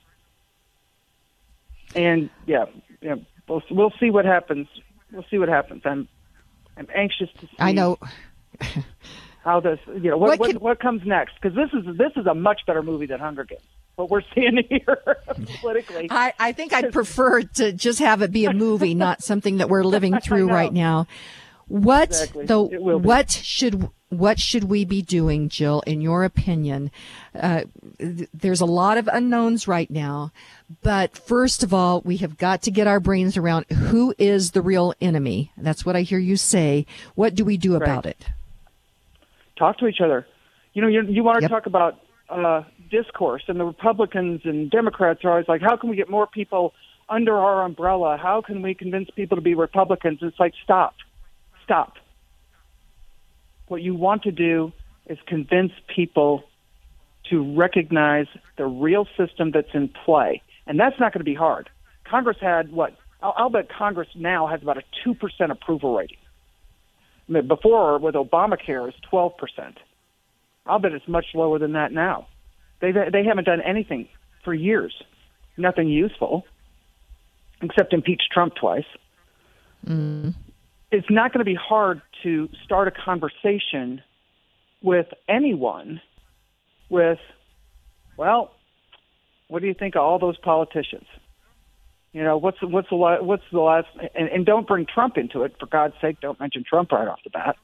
and 1.96 2.30
yeah, 2.46 2.66
yeah, 3.02 3.16
we'll 3.48 3.64
we'll 3.72 3.94
see 4.00 4.12
what 4.12 4.26
happens. 4.26 4.68
We'll 5.12 5.26
see 5.32 5.38
what 5.38 5.50
happens. 5.50 5.82
I'm 5.86 6.08
I'm 6.78 6.88
anxious 6.96 7.30
to 7.40 7.46
see. 7.46 7.56
I 7.60 7.72
know. 7.72 7.98
how 9.46 9.60
this, 9.60 9.80
you 9.88 10.10
know, 10.10 10.18
what 10.18 10.40
what, 10.40 10.50
can, 10.52 10.60
what 10.60 10.80
comes 10.80 11.04
next? 11.06 11.36
Because 11.40 11.56
this 11.56 11.70
is 11.72 11.98
this 11.98 12.12
is 12.16 12.26
a 12.26 12.34
much 12.34 12.62
better 12.66 12.82
movie 12.82 13.06
than 13.06 13.20
Hunger 13.20 13.44
Games. 13.44 13.62
What 13.96 14.10
we're 14.10 14.24
seeing 14.34 14.62
here 14.70 15.02
politically. 15.62 16.08
I, 16.10 16.34
I 16.38 16.52
think 16.52 16.74
I'd 16.74 16.92
prefer 16.94 17.44
to 17.44 17.72
just 17.72 18.00
have 18.00 18.22
it 18.22 18.32
be 18.32 18.46
a 18.46 18.54
movie, 18.54 18.96
not 18.96 19.24
something 19.24 19.58
that 19.58 19.70
we're 19.70 19.84
living 19.84 20.20
through 20.20 20.50
right 20.50 20.74
now. 20.74 21.08
What 21.68 22.10
exactly. 22.10 22.46
though? 22.46 22.64
What 22.64 23.32
should 23.32 23.90
what 24.10 24.40
should 24.40 24.66
we 24.66 24.86
be 24.86 25.02
doing, 25.02 25.50
Jill? 25.50 25.82
In 25.86 26.02
your 26.02 26.24
opinion, 26.24 26.92
uh, 27.34 27.64
th- 28.00 28.30
there's 28.34 28.62
a 28.62 28.66
lot 28.66 28.98
of 28.98 29.10
unknowns 29.12 29.68
right 29.68 29.90
now. 29.90 30.32
But 30.82 31.18
first 31.18 31.64
of 31.64 31.74
all, 31.74 32.02
we 32.02 32.18
have 32.18 32.38
got 32.38 32.62
to 32.64 32.72
get 32.72 32.88
our 32.88 33.00
brains 33.00 33.38
around 33.38 33.66
who 33.66 34.14
is 34.18 34.52
the 34.52 34.62
real 34.62 34.94
enemy. 35.02 35.52
That's 35.58 35.86
what 35.86 35.96
I 35.96 36.02
hear 36.02 36.20
you 36.20 36.38
say. 36.38 36.86
What 37.16 37.36
do 37.36 37.44
we 37.44 37.58
do 37.58 37.74
right. 37.74 37.82
about 37.82 38.06
it? 38.06 38.26
Talk 39.58 39.78
to 39.80 39.88
each 39.88 40.02
other. 40.02 40.26
You 40.74 40.82
know, 40.82 40.88
you, 40.88 41.04
you 41.04 41.24
want 41.24 41.38
to 41.38 41.44
yep. 41.44 41.52
talk 41.52 41.66
about 41.66 42.00
uh, 42.30 42.64
discourse, 42.92 43.44
and 43.48 43.60
the 43.60 43.66
Republicans 43.66 44.42
and 44.44 44.70
Democrats 44.70 45.24
are 45.24 45.32
always 45.32 45.48
like, 45.48 45.62
how 45.62 45.78
can 45.78 45.90
we 45.90 45.96
get 45.96 46.10
more 46.10 46.28
people 46.28 46.74
under 47.08 47.38
our 47.38 47.64
umbrella? 47.64 48.18
How 48.22 48.42
can 48.42 48.62
we 48.62 48.74
convince 48.74 49.10
people 49.12 49.38
to 49.38 49.42
be 49.42 49.54
Republicans? 49.54 50.20
It's 50.22 50.40
like, 50.40 50.54
stop 50.64 50.96
stop. 51.66 51.94
What 53.68 53.82
you 53.82 53.96
want 53.96 54.24
to 54.24 54.32
do 54.32 54.72
is 55.08 55.18
convince 55.28 55.72
people 55.94 56.44
to 57.30 57.56
recognize 57.56 58.28
the 58.58 58.66
real 58.66 59.08
system 59.18 59.52
that's 59.52 59.74
in 59.74 59.90
play. 60.06 60.42
And 60.68 60.80
that's 60.80 61.00
not 61.00 61.14
going 61.14 61.20
to 61.22 61.26
be 61.26 61.36
hard. 61.36 61.70
Congress 62.04 62.38
had 62.40 62.72
what? 62.72 62.96
I'll, 63.22 63.34
I'll 63.38 63.50
bet 63.50 63.70
Congress 63.70 64.08
now 64.16 64.48
has 64.48 64.62
about 64.62 64.78
a 64.78 64.84
2% 65.06 65.52
approval 65.52 65.96
rating. 65.96 66.18
I 67.28 67.32
mean, 67.32 67.48
before, 67.48 67.98
with 67.98 68.16
Obamacare, 68.16 68.88
is 68.88 68.94
12%. 69.12 69.32
I'll 70.68 70.80
bet 70.80 70.92
it's 70.92 71.08
much 71.08 71.26
lower 71.34 71.58
than 71.58 71.74
that 71.74 71.92
now. 71.92 72.28
They, 72.82 72.92
they 72.92 73.24
haven't 73.24 73.46
done 73.46 73.62
anything 73.62 74.08
for 74.44 74.54
years, 74.54 74.94
nothing 75.58 75.88
useful, 75.88 76.46
except 77.62 77.94
impeach 77.94 78.24
Trump 78.32 78.54
twice. 78.56 78.86
Mm 79.88 80.36
it's 80.92 81.10
not 81.10 81.34
going 81.34 81.40
to 81.40 81.46
be 81.46 81.56
hard 81.56 82.02
to 82.24 82.50
start 82.64 82.88
a 82.88 82.92
conversation 82.92 84.02
with 84.82 85.08
anyone 85.28 86.02
with, 86.90 87.20
well, 88.18 88.52
what 89.48 89.62
do 89.62 89.68
you 89.68 89.74
think 89.74 89.96
of 89.96 90.02
all 90.02 90.20
those 90.20 90.38
politicians? 90.38 91.06
You 92.14 92.24
know, 92.24 92.38
what's 92.38 92.58
what's 92.62 92.90
the 92.90 92.96
what's 92.96 93.44
the 93.52 93.60
last 93.60 93.88
and, 94.16 94.30
and 94.30 94.46
don't 94.46 94.66
bring 94.66 94.86
Trump 94.86 95.18
into 95.18 95.44
it 95.44 95.56
for 95.60 95.66
God's 95.66 95.96
sake. 96.00 96.22
Don't 96.22 96.40
mention 96.40 96.64
Trump 96.64 96.94
right 96.94 97.10
off 97.10 97.20
the 97.26 97.30
bat, 97.30 97.58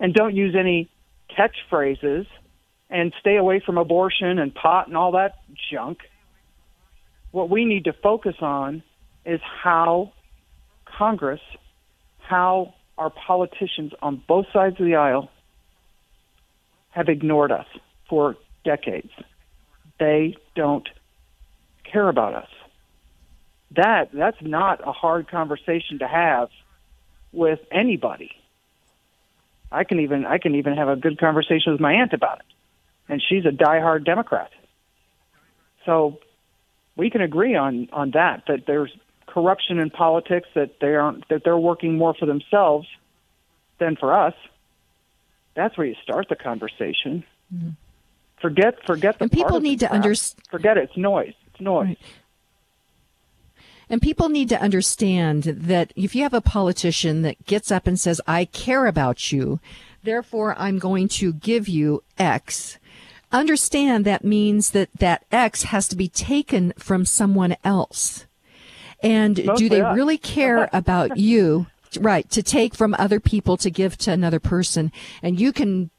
and 0.00 0.12
don't 0.12 0.34
use 0.34 0.56
any 0.58 0.90
catchphrases, 1.30 2.26
and 2.90 3.12
stay 3.20 3.36
away 3.36 3.62
from 3.64 3.78
abortion 3.78 4.40
and 4.40 4.52
pot 4.52 4.88
and 4.88 4.96
all 4.96 5.12
that 5.12 5.36
junk. 5.70 5.98
What 7.30 7.50
we 7.50 7.64
need 7.64 7.84
to 7.84 7.92
focus 7.92 8.34
on 8.40 8.82
is 9.24 9.40
how 9.62 10.12
Congress 10.84 11.40
how 12.28 12.74
our 12.96 13.10
politicians 13.10 13.92
on 14.00 14.22
both 14.26 14.46
sides 14.52 14.76
of 14.78 14.86
the 14.86 14.96
aisle 14.96 15.30
have 16.90 17.08
ignored 17.08 17.52
us 17.52 17.66
for 18.08 18.36
decades. 18.64 19.10
They 19.98 20.36
don't 20.54 20.88
care 21.90 22.08
about 22.08 22.34
us. 22.34 22.48
That 23.72 24.10
that's 24.12 24.40
not 24.40 24.86
a 24.86 24.92
hard 24.92 25.28
conversation 25.28 25.98
to 25.98 26.08
have 26.08 26.48
with 27.32 27.58
anybody. 27.72 28.30
I 29.72 29.84
can 29.84 30.00
even 30.00 30.24
I 30.24 30.38
can 30.38 30.54
even 30.54 30.74
have 30.76 30.88
a 30.88 30.96
good 30.96 31.18
conversation 31.18 31.72
with 31.72 31.80
my 31.80 31.94
aunt 31.94 32.12
about 32.12 32.38
it. 32.38 32.46
And 33.08 33.20
she's 33.20 33.44
a 33.44 33.50
diehard 33.50 34.04
Democrat. 34.04 34.50
So 35.84 36.18
we 36.96 37.10
can 37.10 37.20
agree 37.20 37.56
on 37.56 37.88
on 37.92 38.12
that 38.12 38.44
that 38.46 38.66
there's 38.66 38.92
corruption 39.26 39.78
in 39.78 39.90
politics 39.90 40.48
that 40.54 40.80
they 40.80 40.94
aren't 40.94 41.28
that 41.28 41.44
they're 41.44 41.58
working 41.58 41.96
more 41.96 42.14
for 42.14 42.26
themselves 42.26 42.86
than 43.78 43.96
for 43.96 44.12
us. 44.14 44.34
That's 45.54 45.76
where 45.76 45.86
you 45.86 45.94
start 46.02 46.28
the 46.28 46.36
conversation. 46.36 47.24
Mm-hmm. 47.54 47.70
Forget 48.40 48.84
forget 48.86 49.18
the 49.18 49.24
and 49.24 49.32
people 49.32 49.60
need 49.60 49.80
to 49.80 49.90
understand. 49.90 50.44
Forget 50.50 50.76
it. 50.76 50.84
It's 50.84 50.96
noise. 50.96 51.34
It's 51.46 51.60
noise. 51.60 51.86
Right. 51.86 51.98
And 53.88 54.00
people 54.00 54.28
need 54.28 54.48
to 54.48 54.60
understand 54.60 55.42
that 55.44 55.92
if 55.94 56.14
you 56.14 56.22
have 56.22 56.34
a 56.34 56.40
politician 56.40 57.22
that 57.22 57.44
gets 57.44 57.70
up 57.70 57.86
and 57.86 58.00
says, 58.00 58.20
I 58.26 58.46
care 58.46 58.86
about 58.86 59.30
you, 59.30 59.60
therefore 60.02 60.54
I'm 60.58 60.78
going 60.78 61.08
to 61.08 61.34
give 61.34 61.68
you 61.68 62.02
X, 62.18 62.78
understand 63.30 64.04
that 64.04 64.24
means 64.24 64.70
that 64.70 64.88
that 64.98 65.24
X 65.30 65.64
has 65.64 65.86
to 65.88 65.96
be 65.96 66.08
taken 66.08 66.72
from 66.78 67.04
someone 67.04 67.56
else. 67.62 68.26
And 69.02 69.44
Mostly 69.44 69.68
do 69.68 69.74
they 69.74 69.80
us. 69.82 69.96
really 69.96 70.18
care 70.18 70.68
about 70.72 71.16
you? 71.16 71.66
Right. 72.00 72.28
To 72.30 72.42
take 72.42 72.74
from 72.74 72.94
other 72.98 73.20
people 73.20 73.56
to 73.58 73.70
give 73.70 73.96
to 73.98 74.10
another 74.10 74.40
person. 74.40 74.90
And 75.22 75.38
you 75.38 75.52
can 75.52 75.90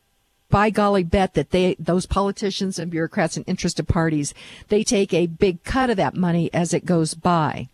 by 0.49 0.69
golly 0.69 1.03
bet 1.03 1.33
that 1.33 1.51
they 1.51 1.75
those 1.79 2.05
politicians 2.05 2.77
and 2.77 2.91
bureaucrats 2.91 3.35
and 3.35 3.47
interested 3.47 3.87
parties 3.87 4.33
they 4.69 4.83
take 4.83 5.13
a 5.13 5.27
big 5.27 5.63
cut 5.63 5.89
of 5.89 5.97
that 5.97 6.15
money 6.15 6.49
as 6.53 6.73
it 6.73 6.85
goes 6.85 7.13
by 7.13 7.67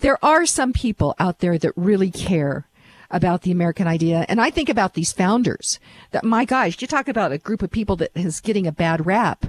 there 0.00 0.22
are 0.24 0.44
some 0.44 0.72
people 0.72 1.14
out 1.18 1.38
there 1.38 1.58
that 1.58 1.72
really 1.76 2.10
care 2.10 2.66
about 3.10 3.42
the 3.42 3.52
american 3.52 3.86
idea 3.86 4.26
and 4.28 4.40
i 4.40 4.50
think 4.50 4.68
about 4.68 4.94
these 4.94 5.12
founders 5.12 5.78
that 6.10 6.24
my 6.24 6.44
gosh 6.44 6.80
you 6.80 6.88
talk 6.88 7.08
about 7.08 7.32
a 7.32 7.38
group 7.38 7.62
of 7.62 7.70
people 7.70 7.96
that 7.96 8.10
is 8.14 8.40
getting 8.40 8.66
a 8.66 8.72
bad 8.72 9.06
rap 9.06 9.46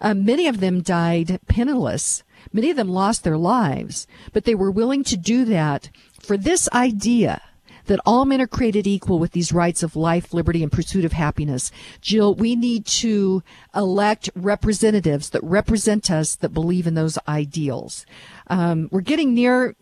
uh, 0.00 0.14
many 0.14 0.46
of 0.46 0.60
them 0.60 0.82
died 0.82 1.40
penniless 1.48 2.22
Many 2.52 2.70
of 2.70 2.76
them 2.76 2.88
lost 2.88 3.24
their 3.24 3.38
lives, 3.38 4.06
but 4.32 4.44
they 4.44 4.54
were 4.54 4.70
willing 4.70 5.04
to 5.04 5.16
do 5.16 5.44
that 5.46 5.90
for 6.20 6.36
this 6.36 6.68
idea 6.72 7.42
that 7.86 8.00
all 8.06 8.24
men 8.24 8.40
are 8.40 8.46
created 8.46 8.86
equal 8.86 9.18
with 9.18 9.32
these 9.32 9.52
rights 9.52 9.82
of 9.82 9.96
life, 9.96 10.32
liberty, 10.32 10.62
and 10.62 10.70
pursuit 10.70 11.04
of 11.04 11.12
happiness. 11.12 11.72
Jill, 12.00 12.34
we 12.34 12.54
need 12.54 12.86
to 12.86 13.42
elect 13.74 14.30
representatives 14.34 15.30
that 15.30 15.42
represent 15.42 16.10
us 16.10 16.36
that 16.36 16.50
believe 16.50 16.86
in 16.86 16.94
those 16.94 17.18
ideals. 17.26 18.06
Um, 18.48 18.88
we're 18.92 19.00
getting 19.00 19.34
near. 19.34 19.74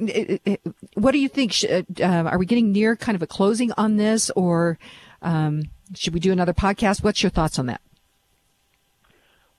What 0.94 1.12
do 1.12 1.18
you 1.18 1.28
think? 1.28 1.54
Uh, 2.00 2.06
are 2.06 2.38
we 2.38 2.46
getting 2.46 2.72
near 2.72 2.96
kind 2.96 3.16
of 3.16 3.22
a 3.22 3.26
closing 3.26 3.72
on 3.76 3.96
this, 3.96 4.30
or 4.30 4.78
um, 5.22 5.64
should 5.94 6.14
we 6.14 6.20
do 6.20 6.32
another 6.32 6.54
podcast? 6.54 7.04
What's 7.04 7.22
your 7.22 7.30
thoughts 7.30 7.58
on 7.58 7.66
that? 7.66 7.80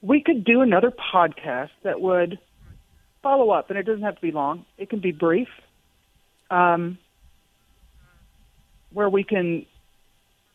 We 0.00 0.20
could 0.20 0.44
do 0.44 0.62
another 0.62 0.90
podcast 0.90 1.70
that 1.84 2.00
would 2.00 2.40
follow 3.22 3.50
up, 3.50 3.70
and 3.70 3.78
it 3.78 3.84
doesn't 3.84 4.02
have 4.02 4.16
to 4.16 4.20
be 4.20 4.32
long. 4.32 4.64
It 4.78 4.90
can 4.90 5.00
be 5.00 5.12
brief, 5.12 5.48
um, 6.50 6.98
where 8.92 9.08
we 9.08 9.24
can 9.24 9.66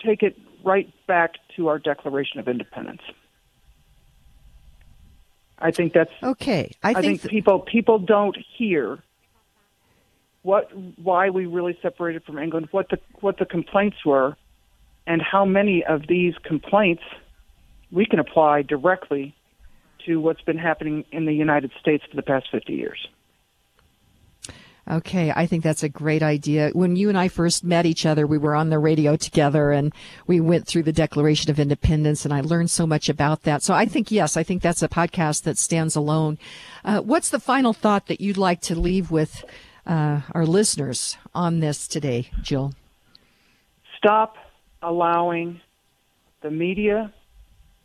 take 0.06 0.24
it 0.24 0.38
right 0.64 0.92
back 1.08 1.36
to 1.56 1.70
our 1.70 1.80
Declaration 1.80 2.40
of 2.40 2.48
Independence. 2.48 3.02
I 5.60 5.72
think 5.72 5.94
that's 5.94 6.12
okay. 6.22 6.72
I, 6.84 6.92
I 6.92 7.02
think, 7.02 7.22
think 7.22 7.32
people 7.32 7.60
people 7.60 7.98
don't 7.98 8.38
hear 8.58 9.00
what 10.44 10.72
why 10.98 11.30
we 11.30 11.46
really 11.46 11.78
separated 11.82 12.24
from 12.24 12.38
England, 12.38 12.68
what 12.72 12.90
the 12.90 13.00
what 13.22 13.40
the 13.40 13.46
complaints 13.46 13.98
were, 14.06 14.38
and 15.08 15.22
how 15.22 15.46
many 15.46 15.84
of 15.84 16.06
these 16.08 16.36
complaints 16.44 17.04
we 17.92 18.06
can 18.06 18.20
apply 18.20 18.62
directly 18.62 19.34
to 20.06 20.20
what's 20.20 20.42
been 20.42 20.58
happening 20.58 21.06
in 21.12 21.26
the 21.26 21.34
United 21.34 21.72
States 21.80 22.04
for 22.10 22.16
the 22.16 22.22
past 22.22 22.48
50 22.52 22.74
years. 22.74 23.08
Okay, 24.90 25.34
I 25.36 25.48
think 25.48 25.64
that's 25.64 25.84
a 25.84 25.90
great 25.90 26.24
idea. 26.24 26.70
When 26.72 26.96
you 26.96 27.10
and 27.10 27.18
I 27.18 27.28
first 27.28 27.66
met 27.66 27.86
each 27.86 28.06
other, 28.06 28.26
we 28.26 28.38
were 28.38 28.56
on 28.56 28.70
the 28.70 28.80
radio 28.80 29.18
together 29.18 29.72
and 29.72 29.94
we 30.28 30.40
went 30.40 30.66
through 30.66 30.84
the 30.84 30.94
Declaration 30.94 31.52
of 31.52 31.60
Independence 31.60 32.24
and 32.24 32.34
I 32.34 32.40
learned 32.40 32.72
so 32.72 32.88
much 32.88 33.10
about 33.10 33.44
that. 33.44 33.64
So 33.64 33.74
I 33.74 33.86
think, 33.86 34.12
yes, 34.12 34.38
I 34.38 34.44
think 34.44 34.62
that's 34.62 34.82
a 34.82 34.88
podcast 34.88 35.44
that 35.44 35.58
stands 35.58 35.98
alone. 35.98 36.38
Uh, 36.86 37.02
what's 37.02 37.30
the 37.30 37.40
final 37.40 37.74
thought 37.74 38.08
that 38.08 38.22
you'd 38.22 38.38
like 38.38 38.62
to 38.62 38.80
leave 38.80 39.12
with 39.12 39.44
uh, 39.86 40.22
our 40.32 40.46
listeners 40.46 41.18
on 41.36 41.60
this 41.60 41.86
today, 41.86 42.30
Jill? 42.42 42.74
Stop 43.98 44.38
allowing 44.82 45.60
the 46.42 46.52
media, 46.52 47.14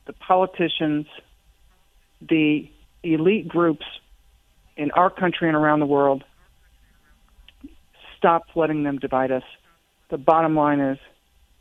the 0.07 0.13
politicians, 0.13 1.07
the 2.29 2.71
elite 3.03 3.49
groups 3.49 3.85
in 4.77 4.91
our 4.93 5.11
country 5.11 5.49
and 5.49 5.57
around 5.57 5.81
the 5.81 5.87
world 5.87 6.25
stop 8.17 8.45
letting 8.55 8.85
them 8.85 8.99
divide 8.99 9.33
us. 9.33 9.43
The 10.11 10.19
bottom 10.19 10.55
line 10.55 10.81
is 10.81 10.99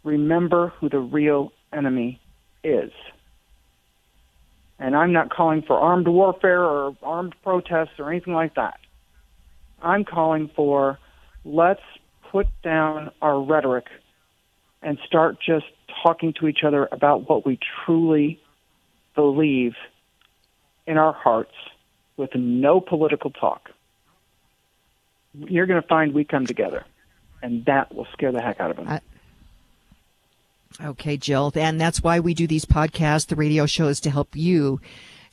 remember 0.04 0.74
who 0.80 0.90
the 0.90 1.00
real 1.00 1.52
enemy 1.74 2.22
is. 2.64 2.92
And 4.78 4.96
I'm 4.96 5.14
not 5.14 5.30
calling 5.30 5.64
for 5.64 5.78
armed 5.78 6.08
warfare 6.08 6.64
or 6.64 6.96
armed 7.02 7.36
protests 7.44 8.00
or 8.00 8.12
anything 8.12 8.34
like 8.34 8.56
that. 8.56 8.80
I'm 9.82 10.06
calling 10.06 10.50
for 10.56 11.00
let's 11.44 11.82
put 12.32 12.48
down 12.64 13.12
our 13.22 13.42
rhetoric 13.42 13.86
and 14.82 14.98
start 15.06 15.38
just 15.44 15.66
talking 16.04 16.34
to 16.40 16.48
each 16.48 16.64
other 16.66 16.88
about 16.92 17.30
what 17.30 17.46
we 17.46 17.60
truly 17.86 18.40
believe 19.16 19.74
in 20.88 20.98
our 20.98 21.14
hearts 21.14 21.54
with 22.18 22.34
no 22.36 22.80
political 22.82 23.30
talk 23.32 23.70
you're 25.34 25.66
going 25.66 25.82
to 25.82 25.88
find 25.88 26.14
we 26.14 26.24
come 26.24 26.46
together, 26.46 26.84
and 27.42 27.66
that 27.66 27.94
will 27.94 28.08
scare 28.14 28.32
the 28.32 28.42
heck 28.42 28.60
out 28.60 28.72
of 28.72 28.78
them. 28.78 28.88
I- 28.88 29.02
Okay, 30.82 31.18
Jill. 31.18 31.52
And 31.56 31.80
that's 31.80 32.02
why 32.02 32.22
we 32.22 32.34
do 32.34 32.48
these 32.48 32.64
podcasts, 32.64 33.28
the 33.28 33.36
radio 33.36 33.66
shows 33.66 34.00
to 34.00 34.10
help 34.10 34.36
you 34.38 34.80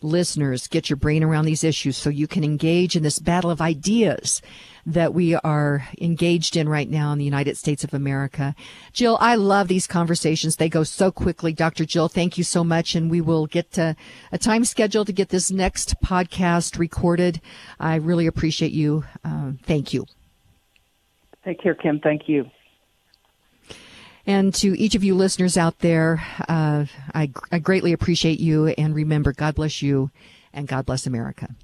listeners 0.02 0.68
get 0.68 0.88
your 0.88 0.96
brain 0.96 1.22
around 1.24 1.44
these 1.44 1.64
issues 1.64 1.96
so 1.96 2.10
you 2.10 2.26
can 2.26 2.44
engage 2.44 2.96
in 2.96 3.02
this 3.02 3.18
battle 3.18 3.50
of 3.50 3.60
ideas 3.60 4.40
that 4.86 5.12
we 5.12 5.34
are 5.34 5.86
engaged 6.00 6.56
in 6.56 6.68
right 6.68 6.88
now 6.88 7.12
in 7.12 7.18
the 7.18 7.24
United 7.24 7.56
States 7.56 7.84
of 7.84 7.92
America. 7.92 8.54
Jill, 8.92 9.18
I 9.20 9.34
love 9.34 9.68
these 9.68 9.86
conversations. 9.86 10.56
They 10.56 10.68
go 10.68 10.82
so 10.82 11.10
quickly. 11.10 11.52
Dr. 11.52 11.84
Jill, 11.84 12.08
thank 12.08 12.38
you 12.38 12.44
so 12.44 12.64
much. 12.64 12.94
And 12.94 13.10
we 13.10 13.20
will 13.20 13.46
get 13.46 13.76
a 13.76 13.96
time 14.38 14.64
schedule 14.64 15.04
to 15.04 15.12
get 15.12 15.28
this 15.28 15.50
next 15.50 16.00
podcast 16.00 16.78
recorded. 16.78 17.40
I 17.78 17.96
really 17.96 18.26
appreciate 18.26 18.72
you. 18.72 19.04
Uh, 19.22 19.52
thank 19.64 19.92
you. 19.92 20.06
Take 21.44 21.60
care, 21.60 21.74
Kim. 21.74 22.00
Thank 22.00 22.28
you. 22.28 22.46
And 24.28 24.52
to 24.56 24.78
each 24.78 24.94
of 24.94 25.02
you 25.02 25.14
listeners 25.14 25.56
out 25.56 25.78
there, 25.78 26.22
uh, 26.50 26.84
I, 27.14 27.32
I 27.50 27.58
greatly 27.60 27.94
appreciate 27.94 28.38
you. 28.38 28.66
And 28.66 28.94
remember, 28.94 29.32
God 29.32 29.54
bless 29.54 29.80
you 29.80 30.10
and 30.52 30.68
God 30.68 30.84
bless 30.84 31.06
America. 31.06 31.54